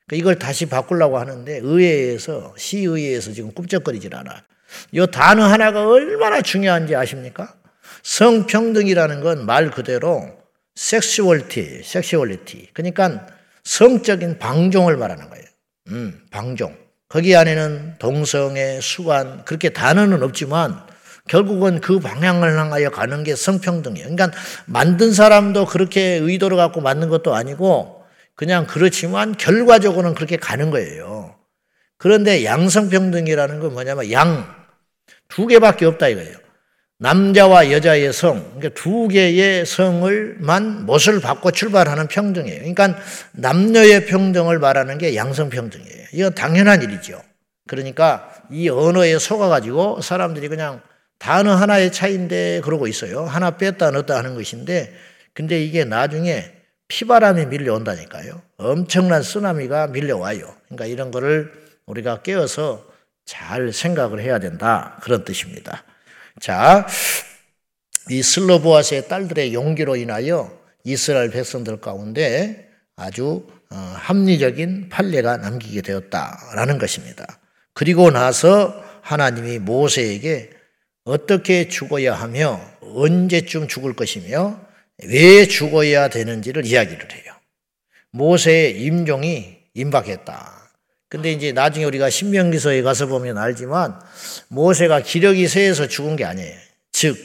그러니까 0.05 0.21
이걸 0.21 0.39
다시 0.39 0.67
바꾸려고 0.67 1.17
하는데 1.17 1.57
의회에서, 1.57 2.53
시의회에서 2.57 3.33
지금 3.33 3.51
꿈쩍거리질 3.53 4.15
않아. 4.15 4.43
이 4.91 5.05
단어 5.11 5.43
하나가 5.43 5.87
얼마나 5.87 6.41
중요한지 6.41 6.95
아십니까? 6.95 7.55
성평등이라는 8.03 9.21
건 9.21 9.45
말 9.45 9.71
그대로 9.71 10.36
섹슈얼티, 10.77 11.81
섹슈얼리티. 11.83 12.69
그러니까 12.73 13.25
성적인 13.63 14.37
방종을 14.37 14.95
말하는 14.95 15.27
거예요. 15.29 15.45
음, 15.89 16.21
방종. 16.29 16.77
거기 17.09 17.35
안에는 17.35 17.95
동성애, 17.97 18.79
수관, 18.79 19.43
그렇게 19.43 19.69
단어는 19.69 20.21
없지만 20.21 20.79
결국은 21.27 21.81
그 21.81 21.99
방향을 21.99 22.57
향하여 22.57 22.91
가는 22.91 23.23
게 23.23 23.35
성평등이에요. 23.35 24.07
그러니까 24.07 24.37
만든 24.65 25.11
사람도 25.11 25.65
그렇게 25.65 26.01
의도를 26.01 26.57
갖고 26.57 26.79
만든 26.79 27.09
것도 27.09 27.33
아니고 27.33 28.03
그냥 28.35 28.67
그렇지만 28.67 29.35
결과적으로는 29.35 30.13
그렇게 30.13 30.37
가는 30.37 30.69
거예요. 30.69 31.35
그런데 31.97 32.45
양성평등이라는 32.45 33.59
건 33.59 33.73
뭐냐면 33.73 34.11
양, 34.11 34.55
두 35.27 35.47
개밖에 35.47 35.85
없다 35.85 36.07
이거예요. 36.09 36.46
남자와 36.99 37.71
여자의 37.71 38.11
성, 38.11 38.43
그러니까 38.55 38.69
두 38.69 39.07
개의 39.07 39.65
성을만 39.65 40.85
못을 40.85 41.21
받고 41.21 41.51
출발하는 41.51 42.07
평등이에요. 42.07 42.59
그러니까 42.59 42.95
남녀의 43.33 44.07
평등을 44.07 44.57
말하는 44.57 44.97
게 44.97 45.15
양성 45.15 45.49
평등이에요. 45.49 46.07
이건 46.13 46.33
당연한 46.33 46.81
일이죠. 46.81 47.21
그러니까 47.67 48.33
이 48.49 48.67
언어에 48.69 49.19
속아가지고 49.19 50.01
사람들이 50.01 50.47
그냥 50.47 50.81
단어 51.19 51.53
하나의 51.53 51.91
차이인데 51.91 52.61
그러고 52.63 52.87
있어요. 52.87 53.25
하나 53.25 53.51
뺐다 53.57 53.91
넣었다 53.91 54.17
하는 54.17 54.35
것인데, 54.35 54.93
근데 55.33 55.63
이게 55.63 55.83
나중에 55.83 56.51
피바람이 56.87 57.47
밀려온다니까요. 57.47 58.41
엄청난 58.57 59.21
쓰나미가 59.21 59.87
밀려와요. 59.87 60.55
그러니까 60.65 60.85
이런 60.85 61.11
거를 61.11 61.51
우리가 61.85 62.21
깨어서 62.21 62.85
잘 63.25 63.73
생각을 63.73 64.21
해야 64.21 64.39
된다. 64.39 64.97
그런 65.03 65.25
뜻입니다. 65.25 65.83
자, 66.39 66.87
이 68.09 68.21
슬로보아스의 68.21 69.07
딸들의 69.07 69.53
용기로 69.53 69.95
인하여 69.95 70.57
이스라엘 70.83 71.29
백성들 71.29 71.81
가운데 71.81 72.69
아주 72.95 73.47
어, 73.69 73.75
합리적인 73.75 74.89
판례가 74.89 75.37
남기게 75.37 75.81
되었다라는 75.81 76.77
것입니다. 76.77 77.39
그리고 77.73 78.11
나서 78.11 78.81
하나님이 79.01 79.59
모세에게 79.59 80.51
어떻게 81.03 81.67
죽어야 81.67 82.13
하며 82.13 82.61
언제쯤 82.81 83.67
죽을 83.67 83.93
것이며 83.93 84.59
왜 85.03 85.45
죽어야 85.45 86.07
되는지를 86.07 86.65
이야기를 86.65 87.11
해요. 87.11 87.33
모세의 88.11 88.81
임종이 88.81 89.57
임박했다. 89.73 90.66
근데 91.09 91.31
이제 91.31 91.51
나중에 91.51 91.85
우리가 91.85 92.09
신명기서에 92.09 92.81
가서 92.81 93.07
보면 93.07 93.37
알지만 93.37 93.99
모세가 94.49 95.01
기력이 95.01 95.47
세해서 95.47 95.87
죽은 95.87 96.15
게 96.15 96.25
아니에요. 96.25 96.57
즉 96.91 97.17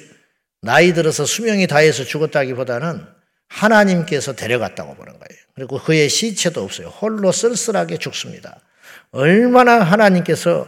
나이 0.61 0.93
들어서 0.93 1.25
수명이 1.27 1.67
다해서 1.67 2.05
죽었다기보다는 2.05 3.05
하나님께서 3.49 4.35
데려갔다고 4.35 4.95
보는 4.95 5.13
거예요. 5.13 5.43
그리고 5.55 5.79
그의 5.79 6.09
시체도 6.09 6.63
없어요. 6.63 6.89
홀로 6.89 7.33
쓸쓸하게 7.33 7.99
죽습니다. 7.99 8.61
얼마나 9.11 9.81
하나님께서 9.81 10.67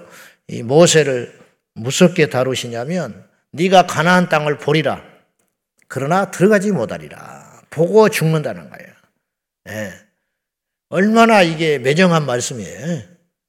이 0.49 0.62
모세를 0.62 1.38
무섭게 1.75 2.28
다루시냐면 2.28 3.26
네가 3.52 3.87
가나안 3.87 4.28
땅을 4.28 4.59
보리라. 4.59 5.02
그러나 5.88 6.30
들어가지 6.30 6.73
못하리라. 6.73 7.62
보고 7.71 8.09
죽는다는 8.09 8.68
거예요. 8.71 8.92
네. 9.64 10.03
얼마나 10.88 11.43
이게 11.43 11.79
매정한 11.79 12.26
말씀이에요. 12.26 13.03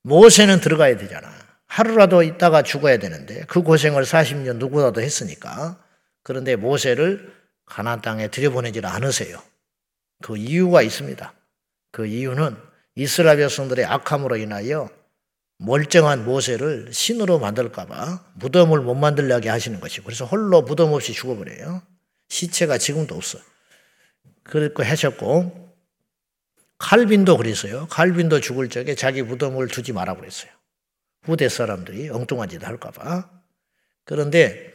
모세는 0.03 0.61
들어가야 0.61 0.97
되잖아. 0.97 1.29
하루라도 1.67 2.23
있다가 2.23 2.61
죽어야 2.63 2.97
되는데 2.97 3.43
그 3.47 3.61
고생을 3.61 4.03
40년 4.03 4.57
누구라도 4.57 5.01
했으니까. 5.01 5.83
그런데 6.23 6.55
모세를 6.55 7.33
가나안 7.65 8.01
땅에 8.01 8.29
들여보내질 8.29 8.85
않으세요. 8.85 9.41
그 10.21 10.37
이유가 10.37 10.81
있습니다. 10.81 11.33
그 11.91 12.05
이유는 12.05 12.55
이스라엘 12.95 13.37
백성들의 13.37 13.83
악함으로 13.85 14.37
인하여 14.37 14.89
멀쩡한 15.57 16.25
모세를 16.25 16.89
신으로 16.91 17.39
만들까봐 17.39 18.25
무덤을 18.35 18.81
못 18.81 18.95
만들려게 18.95 19.49
하시는 19.49 19.79
것이고 19.79 20.05
그래서 20.05 20.25
홀로 20.25 20.61
무덤 20.61 20.93
없이 20.93 21.13
죽어버려요. 21.13 21.81
시체가 22.29 22.77
지금도 22.77 23.15
없어. 23.15 23.39
그렇게 24.43 24.83
하셨고 24.83 25.64
칼빈도 26.77 27.37
그랬어요. 27.37 27.87
칼빈도 27.87 28.39
죽을 28.41 28.69
적에 28.69 28.95
자기 28.95 29.21
무덤을 29.21 29.67
두지 29.67 29.93
말아 29.93 30.15
그랬어요. 30.15 30.51
후대 31.23 31.49
사람들이 31.49 32.09
엉뚱한 32.09 32.49
짓 32.49 32.63
할까봐. 32.63 33.29
그런데 34.03 34.73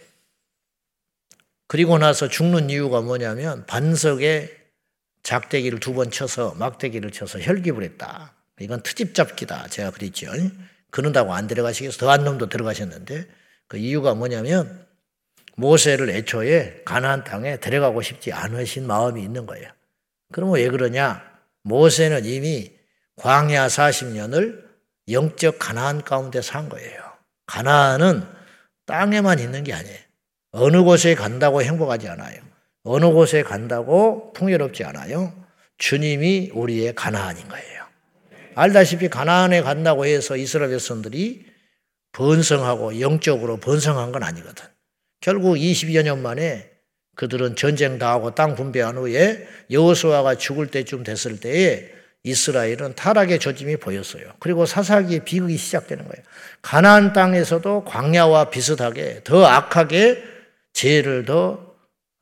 그리고 1.69 1.99
나서 1.99 2.28
죽는 2.28 2.71
이유가 2.71 3.00
뭐냐면 3.00 3.64
반석에 3.66 4.57
작대기를 5.23 5.78
두 5.80 5.95
번 5.95 6.11
쳐서 6.11 6.54
막대기를 6.54 7.11
쳐서 7.12 7.38
혈기를 7.38 7.83
했다. 7.85 8.35
이건 8.59 8.83
트집 8.83 9.14
잡기다. 9.14 9.69
제가 9.69 9.90
그랬죠. 9.90 10.33
그런다고 10.90 11.33
안 11.35 11.47
들어가시겠어. 11.47 11.99
더한 11.99 12.25
놈도 12.25 12.49
들어가셨는데 12.49 13.28
그 13.69 13.76
이유가 13.76 14.14
뭐냐면 14.14 14.87
모세를 15.57 16.11
애초에 16.11 16.83
가나안 16.85 17.23
땅에 17.23 17.59
데려가고 17.61 18.02
싶지 18.02 18.33
않으신 18.33 18.87
마음이 18.87 19.23
있는 19.23 19.47
거예요. 19.47 19.71
그러면 20.33 20.57
왜 20.57 20.69
그러냐? 20.69 21.29
모세는 21.62 22.25
이미 22.25 22.73
광야 23.17 23.67
40년을 23.67 24.64
영적 25.11 25.59
가나안 25.59 26.02
가운데 26.02 26.40
산 26.40 26.69
거예요. 26.69 27.02
가나안은 27.47 28.25
땅에만 28.87 29.38
있는 29.38 29.64
게 29.64 29.73
아니에요. 29.73 29.99
어느 30.52 30.83
곳에 30.83 31.14
간다고 31.14 31.62
행복하지 31.62 32.09
않아요. 32.09 32.40
어느 32.83 33.07
곳에 33.07 33.43
간다고 33.43 34.33
풍요롭지 34.33 34.85
않아요. 34.85 35.35
주님이 35.79 36.50
우리의 36.55 36.95
가나안인 36.95 37.49
거예요. 37.49 37.85
알다시피 38.55 39.09
가나안에 39.09 39.62
간다고 39.62 40.07
해서 40.07 40.37
이스라엘 40.37 40.71
백성들이 40.71 41.47
번성하고 42.13 43.00
영적으로 43.00 43.58
번성한 43.58 44.13
건 44.13 44.23
아니거든. 44.23 44.67
결국 45.21 45.54
22여 45.54 46.02
년 46.02 46.23
만에 46.23 46.70
그들은 47.21 47.54
전쟁 47.54 47.99
다 47.99 48.13
하고 48.13 48.35
땅 48.35 48.54
분배한 48.54 48.97
후에 48.97 49.47
여호수아가 49.71 50.37
죽을 50.37 50.69
때쯤 50.69 51.04
됐을 51.04 51.39
때에 51.39 51.91
이스라엘은 52.23 52.95
타락의 52.97 53.41
조짐이 53.41 53.76
보였어요. 53.76 54.25
그리고 54.39 54.65
사사기의 54.65 55.26
비극이 55.26 55.59
시작되는 55.59 56.02
거예요. 56.02 56.25
가나안 56.63 57.13
땅에서도 57.13 57.85
광야와 57.85 58.49
비슷하게 58.49 59.21
더 59.25 59.45
악하게 59.45 60.25
죄를 60.73 61.26
더 61.26 61.75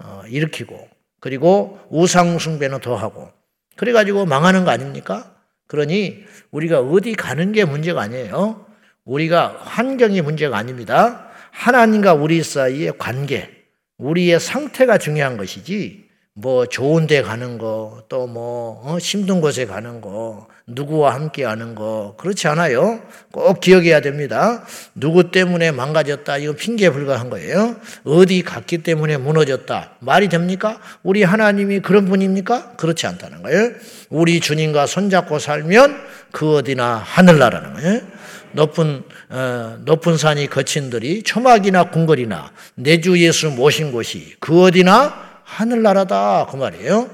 어, 0.02 0.22
일으키고 0.26 0.88
그리고 1.20 1.78
우상 1.90 2.40
숭배는 2.40 2.80
더 2.80 2.96
하고 2.96 3.30
그래 3.76 3.92
가지고 3.92 4.26
망하는 4.26 4.64
거 4.64 4.72
아닙니까? 4.72 5.32
그러니 5.68 6.24
우리가 6.50 6.80
어디 6.80 7.14
가는 7.14 7.52
게 7.52 7.64
문제가 7.64 8.00
아니에요. 8.02 8.66
우리가 9.04 9.58
환경이 9.60 10.22
문제가 10.22 10.58
아닙니다. 10.58 11.28
하나님과 11.52 12.14
우리 12.14 12.42
사이의 12.42 12.94
관계, 12.98 13.57
우리의 13.98 14.40
상태가 14.40 14.98
중요한 14.98 15.36
것이지 15.36 16.08
뭐 16.40 16.66
좋은 16.66 17.08
데 17.08 17.20
가는 17.20 17.58
거, 17.58 18.04
또뭐 18.08 18.82
어, 18.84 18.98
힘든 18.98 19.40
곳에 19.40 19.66
가는 19.66 20.00
거, 20.00 20.46
누구와 20.68 21.14
함께 21.14 21.44
하는 21.44 21.74
거 21.74 22.14
그렇지 22.16 22.46
않아요. 22.46 23.00
꼭 23.32 23.60
기억해야 23.60 24.00
됩니다. 24.00 24.64
누구 24.94 25.32
때문에 25.32 25.72
망가졌다. 25.72 26.36
이건 26.36 26.54
핑계 26.54 26.90
불가한 26.90 27.28
거예요. 27.30 27.76
어디 28.04 28.42
갔기 28.42 28.84
때문에 28.84 29.16
무너졌다. 29.16 29.96
말이 29.98 30.28
됩니까? 30.28 30.78
우리 31.02 31.24
하나님이 31.24 31.80
그런 31.80 32.04
분입니까? 32.04 32.76
그렇지 32.76 33.08
않다는 33.08 33.42
거예요. 33.42 33.72
우리 34.08 34.38
주님과 34.38 34.86
손잡고 34.86 35.40
살면 35.40 35.96
그 36.30 36.58
어디나 36.58 37.02
하늘나라는 37.04 37.74
거예요. 37.74 38.17
높은 38.58 39.04
어, 39.30 39.78
높은 39.84 40.16
산이 40.16 40.48
거친들이 40.48 41.22
초막이나 41.22 41.90
궁궐이나 41.90 42.50
내 42.74 43.00
주 43.00 43.16
예수 43.24 43.50
모신 43.50 43.92
곳이 43.92 44.34
그 44.40 44.64
어디나 44.64 45.14
하늘나라다 45.44 46.46
그 46.50 46.56
말이에요. 46.56 47.08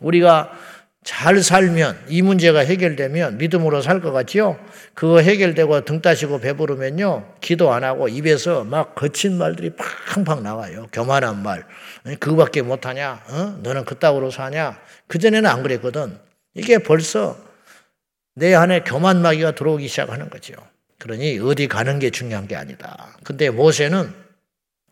우리가 0.00 0.50
잘 1.04 1.40
살면 1.42 2.06
이 2.08 2.22
문제가 2.22 2.60
해결되면 2.60 3.36
믿음으로 3.38 3.82
살 3.82 4.00
것 4.00 4.10
같지요? 4.12 4.58
그거 4.94 5.20
해결되고 5.20 5.84
등 5.84 6.00
따시고 6.00 6.40
배부르면요 6.40 7.34
기도 7.42 7.72
안 7.72 7.84
하고 7.84 8.08
입에서 8.08 8.64
막 8.64 8.94
거친 8.94 9.36
말들이 9.38 9.70
팡팡 9.76 10.42
나와요. 10.42 10.86
교만한 10.92 11.42
말. 11.42 11.64
그거밖에 12.18 12.62
못하냐? 12.62 13.22
어? 13.28 13.58
너는 13.62 13.84
그따구로 13.84 14.30
사냐? 14.30 14.78
그 15.06 15.18
전에는 15.18 15.48
안 15.48 15.62
그랬거든. 15.62 16.18
이게 16.54 16.78
벌써 16.78 17.36
내 18.34 18.54
안에 18.54 18.80
교만마귀가 18.80 19.52
들어오기 19.52 19.86
시작하는 19.88 20.28
거죠. 20.30 20.54
그러니 20.98 21.38
어디 21.40 21.68
가는 21.68 21.98
게 21.98 22.10
중요한 22.10 22.48
게 22.48 22.56
아니다. 22.56 23.16
근데 23.22 23.50
모세는 23.50 24.12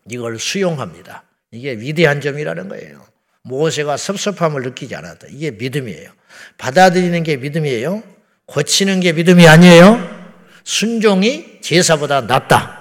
이걸 0.09 0.39
수용합니다. 0.39 1.23
이게 1.51 1.73
위대한 1.73 2.21
점이라는 2.21 2.69
거예요. 2.69 3.05
모세가 3.43 3.97
섭섭함을 3.97 4.63
느끼지 4.63 4.95
않았다. 4.95 5.27
이게 5.29 5.51
믿음이에요. 5.51 6.11
받아들이는 6.57 7.23
게 7.23 7.37
믿음이에요. 7.37 8.03
고치는 8.45 8.99
게 8.99 9.13
믿음이 9.13 9.47
아니에요. 9.47 10.15
순종이 10.63 11.59
제사보다 11.61 12.21
낫다. 12.21 12.75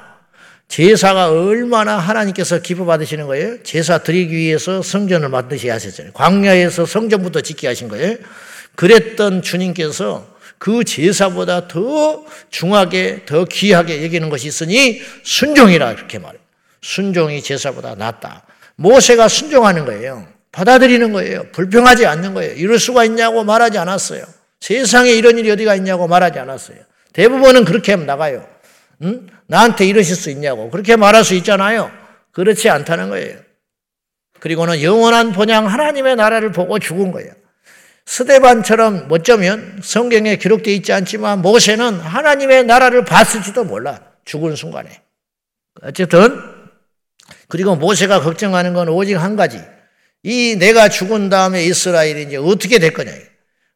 제사가 0.68 1.30
얼마나 1.30 1.98
하나님께서 1.98 2.60
기뻐 2.60 2.84
받으시는 2.84 3.26
거예요? 3.26 3.62
제사 3.62 3.98
드리기 3.98 4.34
위해서 4.34 4.82
성전을 4.82 5.28
만드셔야 5.28 5.74
하셨잖아요. 5.74 6.12
광야에서 6.14 6.86
성전부터 6.86 7.42
짓게 7.42 7.66
하신 7.68 7.88
거예요. 7.88 8.16
그랬던 8.74 9.42
주님께서 9.42 10.33
그 10.64 10.82
제사보다 10.82 11.68
더 11.68 12.24
중하게, 12.48 13.26
더 13.26 13.44
귀하게 13.44 14.02
여기는 14.02 14.30
것이 14.30 14.48
있으니 14.48 14.98
순종이라 15.22 15.92
이렇게 15.92 16.18
말해요. 16.18 16.40
순종이 16.80 17.42
제사보다 17.42 17.96
낫다. 17.96 18.46
모세가 18.76 19.28
순종하는 19.28 19.84
거예요. 19.84 20.26
받아들이는 20.52 21.12
거예요. 21.12 21.44
불평하지 21.52 22.06
않는 22.06 22.32
거예요. 22.32 22.54
이럴 22.54 22.78
수가 22.78 23.04
있냐고 23.04 23.44
말하지 23.44 23.76
않았어요. 23.76 24.24
세상에 24.58 25.10
이런 25.10 25.36
일이 25.36 25.50
어디가 25.50 25.74
있냐고 25.74 26.08
말하지 26.08 26.38
않았어요. 26.38 26.78
대부분은 27.12 27.66
그렇게 27.66 27.92
하면 27.92 28.06
나가요. 28.06 28.48
응? 29.02 29.26
나한테 29.46 29.84
이러실 29.84 30.16
수 30.16 30.30
있냐고. 30.30 30.70
그렇게 30.70 30.96
말할 30.96 31.24
수 31.24 31.34
있잖아요. 31.34 31.90
그렇지 32.32 32.70
않다는 32.70 33.10
거예요. 33.10 33.36
그리고는 34.40 34.80
영원한 34.80 35.32
본향 35.32 35.66
하나님의 35.66 36.16
나라를 36.16 36.52
보고 36.52 36.78
죽은 36.78 37.12
거예요. 37.12 37.32
스데반처럼 38.06 39.08
어쩌면 39.10 39.80
성경에 39.82 40.36
기록되어 40.36 40.74
있지 40.74 40.92
않지만 40.92 41.42
모세는 41.42 41.94
하나님의 42.00 42.64
나라를 42.64 43.04
봤을지도 43.04 43.64
몰라. 43.64 44.00
죽은 44.24 44.56
순간에. 44.56 45.00
어쨌든 45.82 46.38
그리고 47.48 47.76
모세가 47.76 48.20
걱정하는 48.20 48.74
건 48.74 48.88
오직 48.88 49.14
한 49.14 49.36
가지. 49.36 49.60
이 50.22 50.56
내가 50.56 50.88
죽은 50.88 51.28
다음에 51.28 51.64
이스라엘이 51.64 52.22
이제 52.24 52.36
어떻게 52.36 52.78
될 52.78 52.92
거냐. 52.92 53.12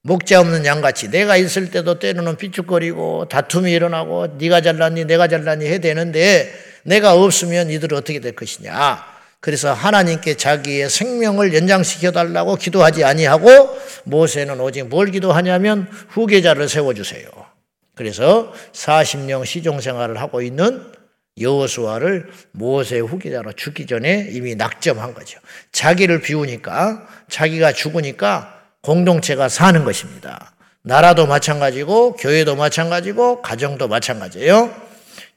목자 0.03 0.41
없는 0.41 0.65
양같이 0.65 1.11
내가 1.11 1.37
있을 1.37 1.71
때도 1.71 1.99
때로는 1.99 2.37
삐죽거리고 2.37 3.27
다툼이 3.29 3.73
일어나고 3.73 4.39
네가 4.39 4.61
잘났니 4.63 5.05
내가 5.05 5.29
잘났니 5.29 5.67
해야 5.67 5.79
되는데 5.79 6.53
내가 6.85 7.15
없으면 7.15 7.71
이들 7.71 7.93
어떻게 7.95 8.21
될 8.21 8.35
것이냐. 8.35 9.18
그래서 9.41 9.73
하나님께 9.73 10.37
자기의 10.37 10.91
생명을 10.91 11.55
연장시켜 11.55 12.11
달라고 12.11 12.57
기도하지 12.57 13.05
아니하고 13.05 13.79
모세는 14.05 14.61
오직 14.61 14.89
뭘 14.89 15.11
기도하냐면 15.11 15.89
후계자를 16.09 16.69
세워 16.69 16.93
주세요. 16.93 17.29
그래서 17.95 18.53
40년 18.73 19.45
시종 19.45 19.81
생활을 19.81 20.21
하고 20.21 20.43
있는 20.43 20.93
여호수아를 21.41 22.31
모세 22.51 22.99
후계자로 22.99 23.53
죽기 23.53 23.87
전에 23.87 24.29
이미 24.33 24.57
낙점한 24.57 25.15
거죠. 25.15 25.39
자기를 25.71 26.21
비우니까 26.21 27.07
자기가 27.29 27.73
죽으니까 27.73 28.61
공동체가 28.83 29.49
사는 29.49 29.85
것입니다. 29.85 30.53
나라도 30.83 31.27
마찬가지고 31.27 32.15
교회도 32.15 32.57
마찬가지고 32.57 33.43
가정도 33.43 33.89
마찬가지예요. 33.89 34.75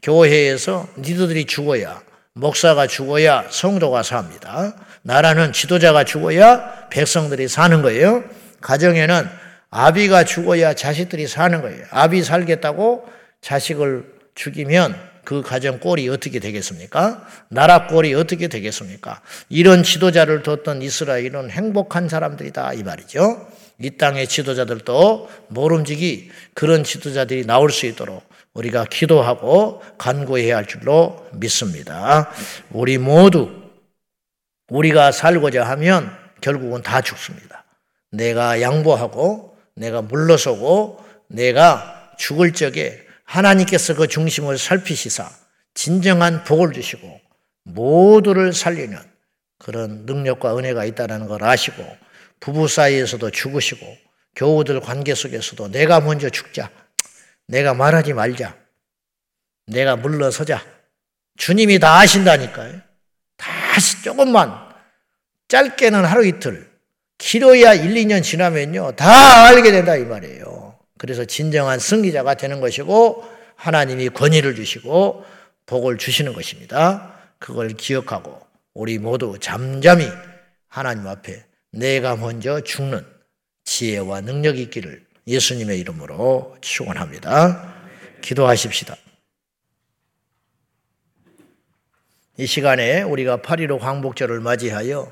교회에서 0.02 0.88
니들이 0.98 1.46
죽어야 1.46 2.02
목사가 2.34 2.88
죽어야 2.88 3.46
성도가 3.50 4.04
삽니다. 4.04 4.74
나라는 5.02 5.52
지도자가 5.52 6.06
죽어야 6.06 6.88
백성들이 6.90 7.48
사는 7.48 7.82
거예요. 7.82 8.24
가정에는 8.62 9.28
아비가 9.70 10.24
죽어야 10.24 10.74
자식들이 10.74 11.28
사는 11.28 11.62
거예요. 11.62 11.84
아비 11.90 12.24
살겠다고 12.24 13.06
자식을 13.42 14.06
죽이면 14.36 14.96
그 15.24 15.42
가정 15.42 15.80
꼴이 15.80 16.08
어떻게 16.10 16.40
되겠습니까? 16.40 17.26
나라 17.50 17.88
꼴이 17.88 18.14
어떻게 18.16 18.48
되겠습니까? 18.48 19.22
이런 19.50 19.84
지도자를 19.84 20.42
뒀던 20.44 20.82
이스라엘은 20.82 21.52
행복한 21.52 22.10
사람들이다 22.10 22.74
이 22.74 22.84
말이죠. 22.84 23.48
이 23.80 23.98
땅의 23.98 24.28
지도자들도 24.28 25.30
모름지기 25.50 26.32
그런 26.54 26.84
지도자들이 26.84 27.46
나올 27.46 27.72
수 27.72 27.86
있도록 27.88 28.24
우리가 28.54 28.86
기도하고 28.86 29.82
간구해야 29.98 30.58
할 30.58 30.66
줄로 30.66 31.26
믿습니다. 31.34 32.30
우리 32.72 32.98
모두 32.98 33.50
우리가 34.70 35.12
살고자 35.12 35.64
하면 35.70 36.12
결국은 36.42 36.82
다 36.82 37.02
죽습니다. 37.02 37.64
내가 38.12 38.62
양보하고 38.62 39.58
내가 39.76 40.02
물러서고 40.02 41.04
내가 41.28 42.12
죽을 42.18 42.54
적에 42.54 43.00
하나님께서 43.24 43.96
그 43.96 44.08
중심을 44.08 44.58
살피시사 44.58 45.30
진정한 45.74 46.44
복을 46.44 46.74
주시고 46.74 47.22
모두를 47.64 48.54
살리는 48.54 48.98
그런 49.58 50.06
능력과 50.06 50.58
은혜가 50.58 50.86
있다는 50.86 51.28
걸 51.28 51.44
아시고 51.44 51.86
부부 52.40 52.68
사이에서도 52.68 53.30
죽으시고 53.30 53.86
교우들 54.36 54.82
관계 54.82 55.14
속에서도 55.14 55.70
내가 55.70 56.02
먼저 56.02 56.30
죽자. 56.30 56.70
내가 57.52 57.74
말하지 57.74 58.14
말자. 58.14 58.56
내가 59.68 59.98
물러서자. 59.98 60.64
주님이 61.38 61.80
다 61.80 62.00
아신다니까요. 62.00 62.80
다시 63.36 64.02
조금만 64.04 64.54
짧게는 65.50 66.06
하루 66.06 66.26
이틀 66.26 66.72
길어야 67.18 67.74
1, 67.74 67.94
2년 67.94 68.24
지나면요. 68.24 68.94
다 68.94 69.48
알게 69.48 69.72
된다 69.72 69.98
이 69.98 70.06
말이에요. 70.06 70.80
그래서 70.98 71.26
진정한 71.26 71.78
승리자가 71.78 72.36
되는 72.36 72.62
것이고 72.62 73.26
하나님이 73.56 74.10
권위를 74.10 74.56
주시고 74.56 75.26
복을 75.66 75.98
주시는 75.98 76.34
것입니다. 76.34 77.14
그걸 77.38 77.70
기억하고 77.70 78.40
우리 78.74 78.98
모두 78.98 79.38
잠잠히 79.40 80.08
하나님 80.70 81.06
앞에 81.06 81.44
내가 81.74 82.16
먼저 82.16 82.62
죽는 82.62 83.06
지혜와 83.66 84.22
능력이 84.22 84.62
있기를 84.64 85.11
예수님의 85.28 85.80
이름으로 85.80 86.58
축원합니다. 86.62 87.74
기도하십시다. 88.22 88.96
이 92.38 92.46
시간에 92.46 93.02
우리가 93.02 93.38
8.15 93.38 93.80
광복절을 93.80 94.40
맞이하여 94.40 95.12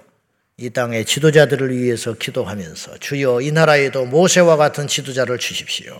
이 0.58 0.69
땅의 0.72 1.06
지도자들을 1.06 1.78
위해서 1.78 2.13
기도하면서 2.13 2.98
주여 2.98 3.41
이 3.41 3.52
나라에도 3.52 4.06
모세와 4.06 4.58
같은 4.58 4.88
지도자를 4.88 5.38
주십시오. 5.38 5.95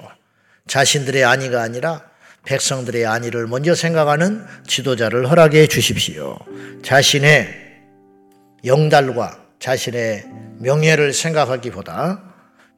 자신들의 0.67 1.24
안위가 1.24 1.62
아니라 1.62 2.10
백성들의 2.45 3.06
안위를 3.06 3.48
먼저 3.48 3.76
생각하는 3.76 4.45
지도자를 4.65 5.30
허락해 5.30 5.67
주십시오. 5.67 6.38
자신의 6.84 7.54
영달과 8.65 9.45
자신의 9.60 10.26
명예를 10.60 11.13
생각하기보다 11.13 12.28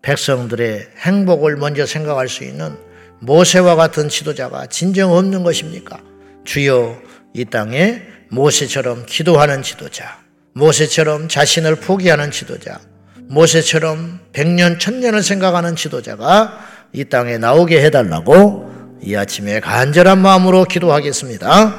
백성들의 0.01 0.87
행복을 0.99 1.57
먼저 1.57 1.85
생각할 1.85 2.27
수 2.27 2.43
있는 2.43 2.75
모세와 3.19 3.75
같은 3.75 4.09
지도자가 4.09 4.65
진정 4.65 5.13
없는 5.13 5.43
것입니까? 5.43 5.99
주여 6.43 6.97
이 7.33 7.45
땅에 7.45 8.01
모세처럼 8.29 9.05
기도하는 9.05 9.61
지도자, 9.61 10.17
모세처럼 10.53 11.27
자신을 11.27 11.75
포기하는 11.75 12.31
지도자, 12.31 12.79
모세처럼 13.29 14.19
백년 14.33 14.79
천년을 14.79 15.21
생각하는 15.21 15.75
지도자가 15.75 16.59
이 16.93 17.05
땅에 17.05 17.37
나오게 17.37 17.83
해달라고 17.85 18.71
이 19.01 19.15
아침에 19.15 19.59
간절한 19.59 20.19
마음으로 20.19 20.65
기도하겠습니다. 20.65 21.75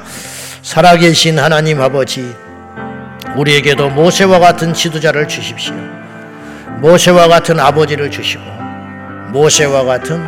살아계신 0.62 1.38
하나님 1.38 1.80
아버지, 1.80 2.24
우리에게도 3.36 3.90
모세와 3.90 4.38
같은 4.38 4.74
지도자를 4.74 5.26
주십시오. 5.26 6.01
모세와 6.82 7.28
같은 7.28 7.60
아버지를 7.60 8.10
주시고, 8.10 8.42
모세와 9.28 9.84
같은 9.84 10.20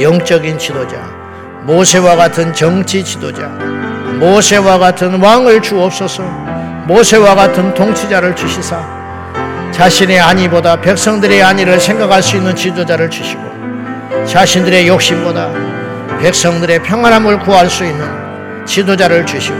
영적인 0.00 0.56
지도자, 0.56 0.98
모세와 1.64 2.14
같은 2.14 2.54
정치 2.54 3.02
지도자, 3.02 3.48
모세와 4.20 4.78
같은 4.78 5.20
왕을 5.20 5.60
주옵소서, 5.60 6.22
모세와 6.86 7.34
같은 7.34 7.74
통치자를 7.74 8.36
주시사, 8.36 8.80
자신의 9.72 10.20
안위보다 10.20 10.80
백성들의 10.80 11.42
안위를 11.42 11.80
생각할 11.80 12.22
수 12.22 12.36
있는 12.36 12.54
지도자를 12.54 13.10
주시고, 13.10 13.42
자신들의 14.24 14.86
욕심보다 14.86 15.50
백성들의 16.20 16.84
평안함을 16.84 17.40
구할 17.40 17.68
수 17.68 17.84
있는 17.84 18.06
지도자를 18.64 19.26
주시고, 19.26 19.58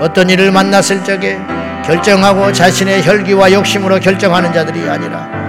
어떤 0.00 0.28
일을 0.28 0.50
만났을 0.50 1.04
적에 1.04 1.38
결정하고 1.86 2.52
자신의 2.52 3.04
혈기와 3.04 3.52
욕심으로 3.52 4.00
결정하는 4.00 4.52
자들이 4.52 4.88
아니라 4.90 5.41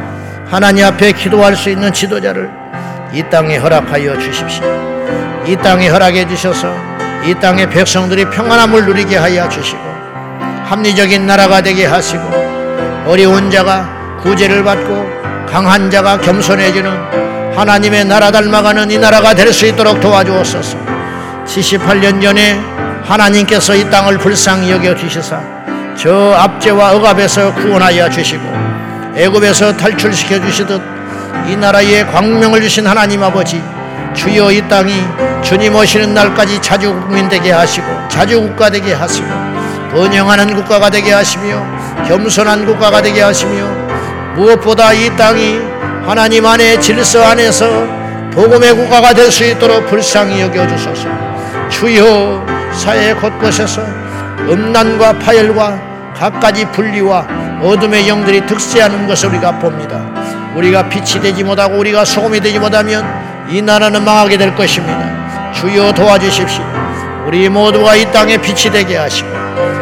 하나님 0.53 0.85
앞에 0.85 1.13
기도할 1.13 1.55
수 1.55 1.71
있는 1.71 1.91
지도자를 1.91 2.47
이 3.11 3.23
땅에 3.31 3.57
허락하여 3.57 4.15
주십시오. 4.19 4.63
이 5.47 5.55
땅에 5.55 5.89
허락해 5.89 6.27
주셔서 6.27 6.71
이 7.25 7.33
땅의 7.33 7.71
백성들이 7.71 8.29
평안함을 8.29 8.85
누리게 8.85 9.17
하여 9.17 9.49
주시고 9.49 9.81
합리적인 10.65 11.25
나라가 11.25 11.59
되게 11.59 11.87
하시고 11.87 12.21
어려운 13.07 13.49
자가 13.49 14.19
구제를 14.21 14.63
받고 14.63 15.47
강한 15.47 15.89
자가 15.89 16.19
겸손해지는 16.21 17.57
하나님의 17.57 18.05
나라 18.05 18.29
닮아가는 18.29 18.91
이 18.91 18.99
나라가 18.99 19.33
될 19.33 19.51
수 19.51 19.65
있도록 19.65 19.99
도와주옵소서. 20.01 20.77
78년 21.47 22.21
전에 22.21 22.61
하나님께서 23.03 23.73
이 23.73 23.89
땅을 23.89 24.19
불쌍히 24.19 24.69
여겨 24.69 24.95
주시사 24.97 25.41
저 25.97 26.35
압제와 26.35 26.93
억압에서 26.93 27.55
구원하여 27.55 28.07
주시고 28.07 28.62
애굽에서 29.15 29.78
탈출시켜 29.78 30.41
주시듯 30.41 30.82
이 31.47 31.56
나라에 31.56 32.06
광명을 32.06 32.62
주신 32.62 32.88
하나님 32.88 33.21
아버지 33.23 33.62
주여 34.15 34.52
이 34.52 34.67
땅이 34.67 34.93
주님 35.43 35.76
오시는 35.76 36.13
날까지 36.13 36.62
자주 36.62 36.93
국민 36.93 37.30
되게 37.30 37.52
하시고 37.52 37.86
자주 38.08 38.41
국가 38.41 38.69
되게 38.69 38.93
하시고 38.93 39.28
번영하는 39.91 40.56
국가가 40.56 40.89
되게 40.89 41.12
하시며 41.12 41.63
겸손한 42.08 42.65
국가가 42.65 43.02
되게 43.02 43.21
하시며 43.21 43.67
무엇보다 44.36 44.93
이 44.93 45.15
땅이 45.15 45.60
하나님 46.06 46.45
안의 46.45 46.82
질서 46.82 47.23
안에서 47.23 47.65
복음의 48.32 48.73
국가가 48.73 49.13
될 49.13 49.32
수 49.32 49.43
있도록 49.45 49.88
불쌍히 49.88 50.41
여겨 50.41 50.67
주소서. 50.67 51.08
주여 51.69 52.43
사회 52.73 53.13
곳곳에서 53.13 53.82
음란과 54.49 55.19
파열과 55.19 55.80
갖가지 56.17 56.65
분리와 56.65 57.28
어둠의 57.63 58.08
영들이 58.08 58.45
득세하는 58.45 59.08
것을 59.08 59.30
우리가 59.30 59.58
봅니다. 59.60 59.99
우리가 60.56 60.89
빛이 60.89 61.21
되지 61.21 61.43
못하고 61.43 61.78
우리가 61.78 62.06
소금이 62.06 62.39
되지 62.41 62.60
못하면 62.60 63.06
이 63.49 63.62
나라는 63.62 64.04
망하게 64.04 64.38
될 64.38 64.54
것입니다. 64.54 65.52
주여 65.54 65.93
도와주십시오. 65.93 66.63
우리 67.26 67.47
모두가 67.49 67.95
이 67.95 68.12
땅에 68.12 68.38
빛이 68.38 68.71
되게 68.71 68.97
하시고 68.97 69.30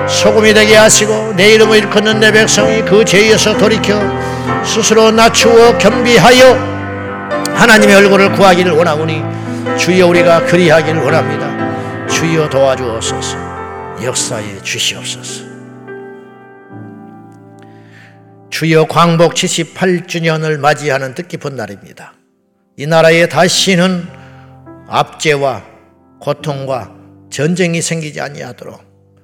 소금이 0.07 0.53
되게 0.53 0.75
하시고 0.75 1.33
내 1.35 1.53
이름을 1.53 1.77
일컫는 1.77 2.19
내 2.19 2.31
백성이 2.31 2.81
그 2.83 3.03
죄에서 3.03 3.57
돌이켜 3.57 3.99
스스로 4.63 5.11
낮추어 5.11 5.77
겸비하여 5.77 6.71
하나님의 7.55 7.95
얼굴을 7.95 8.31
구하기를 8.33 8.71
원하오니 8.71 9.23
주여 9.77 10.07
우리가 10.07 10.45
그리하기를 10.45 11.01
원합니다. 11.01 12.07
주여 12.07 12.49
도와주옵소서. 12.49 13.37
역사에 14.03 14.61
주시옵소서. 14.61 15.50
주여 18.51 18.85
광복 18.85 19.33
78주년을 19.33 20.57
맞이하는 20.57 21.15
뜻깊은 21.15 21.55
날입니다. 21.55 22.13
이 22.77 22.85
나라에 22.85 23.27
다시는 23.27 24.05
압제와 24.87 25.63
고통과 26.19 26.93
전쟁이 27.31 27.81
생기지 27.81 28.19
아니하도록 28.19 28.79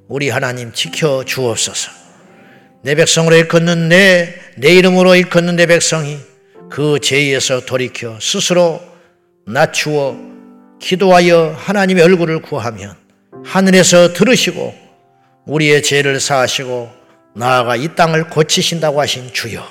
우리 0.07 0.29
하나님 0.29 0.71
지켜 0.71 1.25
주옵소서. 1.25 1.91
내 2.83 2.95
백성으로 2.95 3.35
일컫는 3.35 3.89
내, 3.89 4.33
내 4.55 4.73
이름으로 4.73 5.15
일컫는 5.15 5.57
내 5.57 5.65
백성이 5.65 6.17
그 6.69 6.99
죄에서 6.99 7.65
돌이켜 7.65 8.17
스스로 8.21 8.81
낮추어 9.45 10.17
기도하여 10.79 11.53
하나님의 11.57 12.03
얼굴을 12.03 12.41
구하면 12.41 12.95
하늘에서 13.43 14.13
들으시고 14.13 14.73
우리의 15.45 15.83
죄를 15.83 16.19
사하시고 16.19 16.96
나아가 17.37 17.75
이 17.75 17.93
땅을 17.93 18.29
고치신다고 18.29 18.99
하신 18.99 19.31
주여 19.31 19.63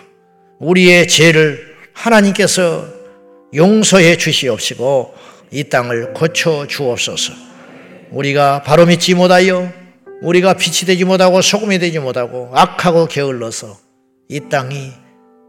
우리의 0.61 1.09
죄를 1.09 1.75
하나님께서 1.93 2.87
용서해 3.55 4.17
주시옵시고 4.17 5.15
이 5.51 5.65
땅을 5.65 6.13
고쳐 6.13 6.67
주옵소서. 6.67 7.33
우리가 8.11 8.63
바로 8.63 8.87
믿지 8.87 9.15
못하여 9.15 9.73
우리가 10.23 10.55
빛이 10.55 10.87
되지 10.87 11.05
못하고 11.05 11.43
소금이 11.43 11.81
되지 11.81 11.99
못하고 11.99 12.51
악하고 12.55 13.07
게을러서 13.07 13.77
이 14.29 14.41
땅이 14.49 14.93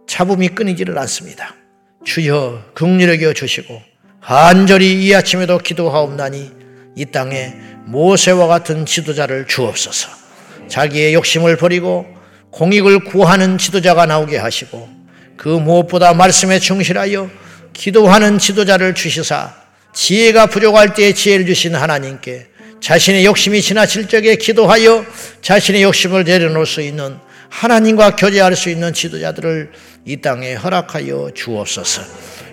차붐이 0.08 0.50
끊이지를 0.50 0.98
않습니다. 0.98 1.56
주여 2.04 2.72
긍휼히 2.74 3.22
여 3.24 3.34
주시고 3.34 3.80
간절히 4.22 5.06
이 5.06 5.14
아침에도 5.14 5.60
기도하옵나니 5.60 6.52
이 6.96 7.06
땅에 7.06 7.54
모세와 7.86 8.48
같은 8.48 8.86
지도자를 8.88 9.46
주옵소서. 9.46 10.27
자기의 10.68 11.14
욕심을 11.14 11.58
버리고 11.58 12.06
공익을 12.52 13.00
구하는 13.06 13.58
지도자가 13.58 14.06
나오게 14.06 14.38
하시고 14.38 14.90
그 15.36 15.48
무엇보다 15.50 16.14
말씀에 16.14 16.60
충실하여 16.60 17.30
기도하는 17.74 18.40
지도자를 18.40 18.96
주시사 18.96 19.54
지혜가 19.94 20.48
부족할 20.48 20.94
때에 20.94 21.14
지혜를 21.14 21.46
주신 21.46 21.76
하나님께 21.76 22.48
자신의 22.82 23.26
욕심이 23.26 23.62
지나칠 23.62 24.08
적에 24.08 24.36
기도하여 24.36 25.06
자신의 25.42 25.84
욕심을 25.84 26.24
내려놓을 26.24 26.66
수 26.66 26.82
있는 26.82 27.18
하나님과 27.50 28.16
교제할 28.16 28.56
수 28.56 28.70
있는 28.70 28.94
지도자들을 28.94 29.72
이 30.06 30.18
땅에 30.22 30.54
허락하여 30.54 31.32
주옵소서. 31.34 32.02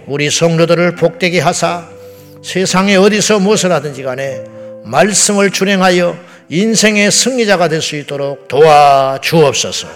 우리 0.07 0.31
성도들을 0.31 0.97
복되게 0.97 1.41
하사 1.41 1.89
세상에 2.43 2.97
어디서 2.97 3.41
무엇을 3.41 3.73
하든지 3.73 4.03
간에 4.03 4.45
말씀을 4.85 5.51
준행하여 5.51 6.17
인생의 6.49 7.11
승리자가 7.11 7.69
될 7.69 7.81
수 7.81 7.97
있도록 7.97 8.49
도와 8.49 9.19
주옵소서. 9.21 9.89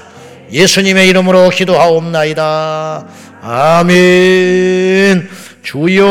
예수님의 0.50 1.08
이름으로 1.08 1.50
기도하옵나이다. 1.50 3.04
아멘. 3.42 5.28
주여, 5.62 6.06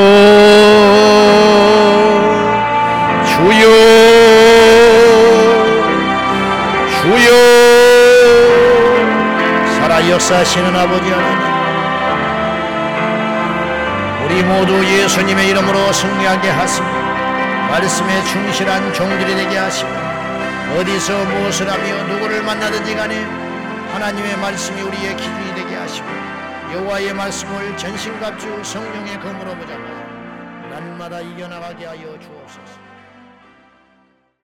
주여, 3.25 3.67
주여, 7.01 7.27
살아 9.79 10.07
역사하시는 10.09 10.75
아버지 10.75 11.09
하나님. 11.09 11.47
우리 14.25 14.43
모두 14.43 14.85
예수님의 14.85 15.49
이름으로 15.49 15.91
승리하게 15.91 16.49
하시고, 16.49 16.85
말씀에 17.71 18.23
충실한 18.25 18.93
종들이 18.93 19.35
되게 19.35 19.57
하시고, 19.57 19.89
어디서 20.75 21.25
무엇을 21.25 21.71
하며 21.71 22.03
누구를 22.13 22.43
만나든지 22.43 22.93
간에 22.95 23.15
하나님의 23.93 24.37
말씀이 24.37 24.81
우리의 24.81 25.15
기준이 25.15 25.55
되게 25.55 25.75
하시고 25.75 26.07
여호와의 26.73 27.13
말씀을 27.13 27.77
전신갑주 27.77 28.63
성령의 28.63 29.19
검으로 29.21 29.55
보자마자 29.55 30.07
날마다 30.69 31.21
이겨나가게 31.21 31.85
하여 31.85 32.19
주옵소서. 32.19 32.86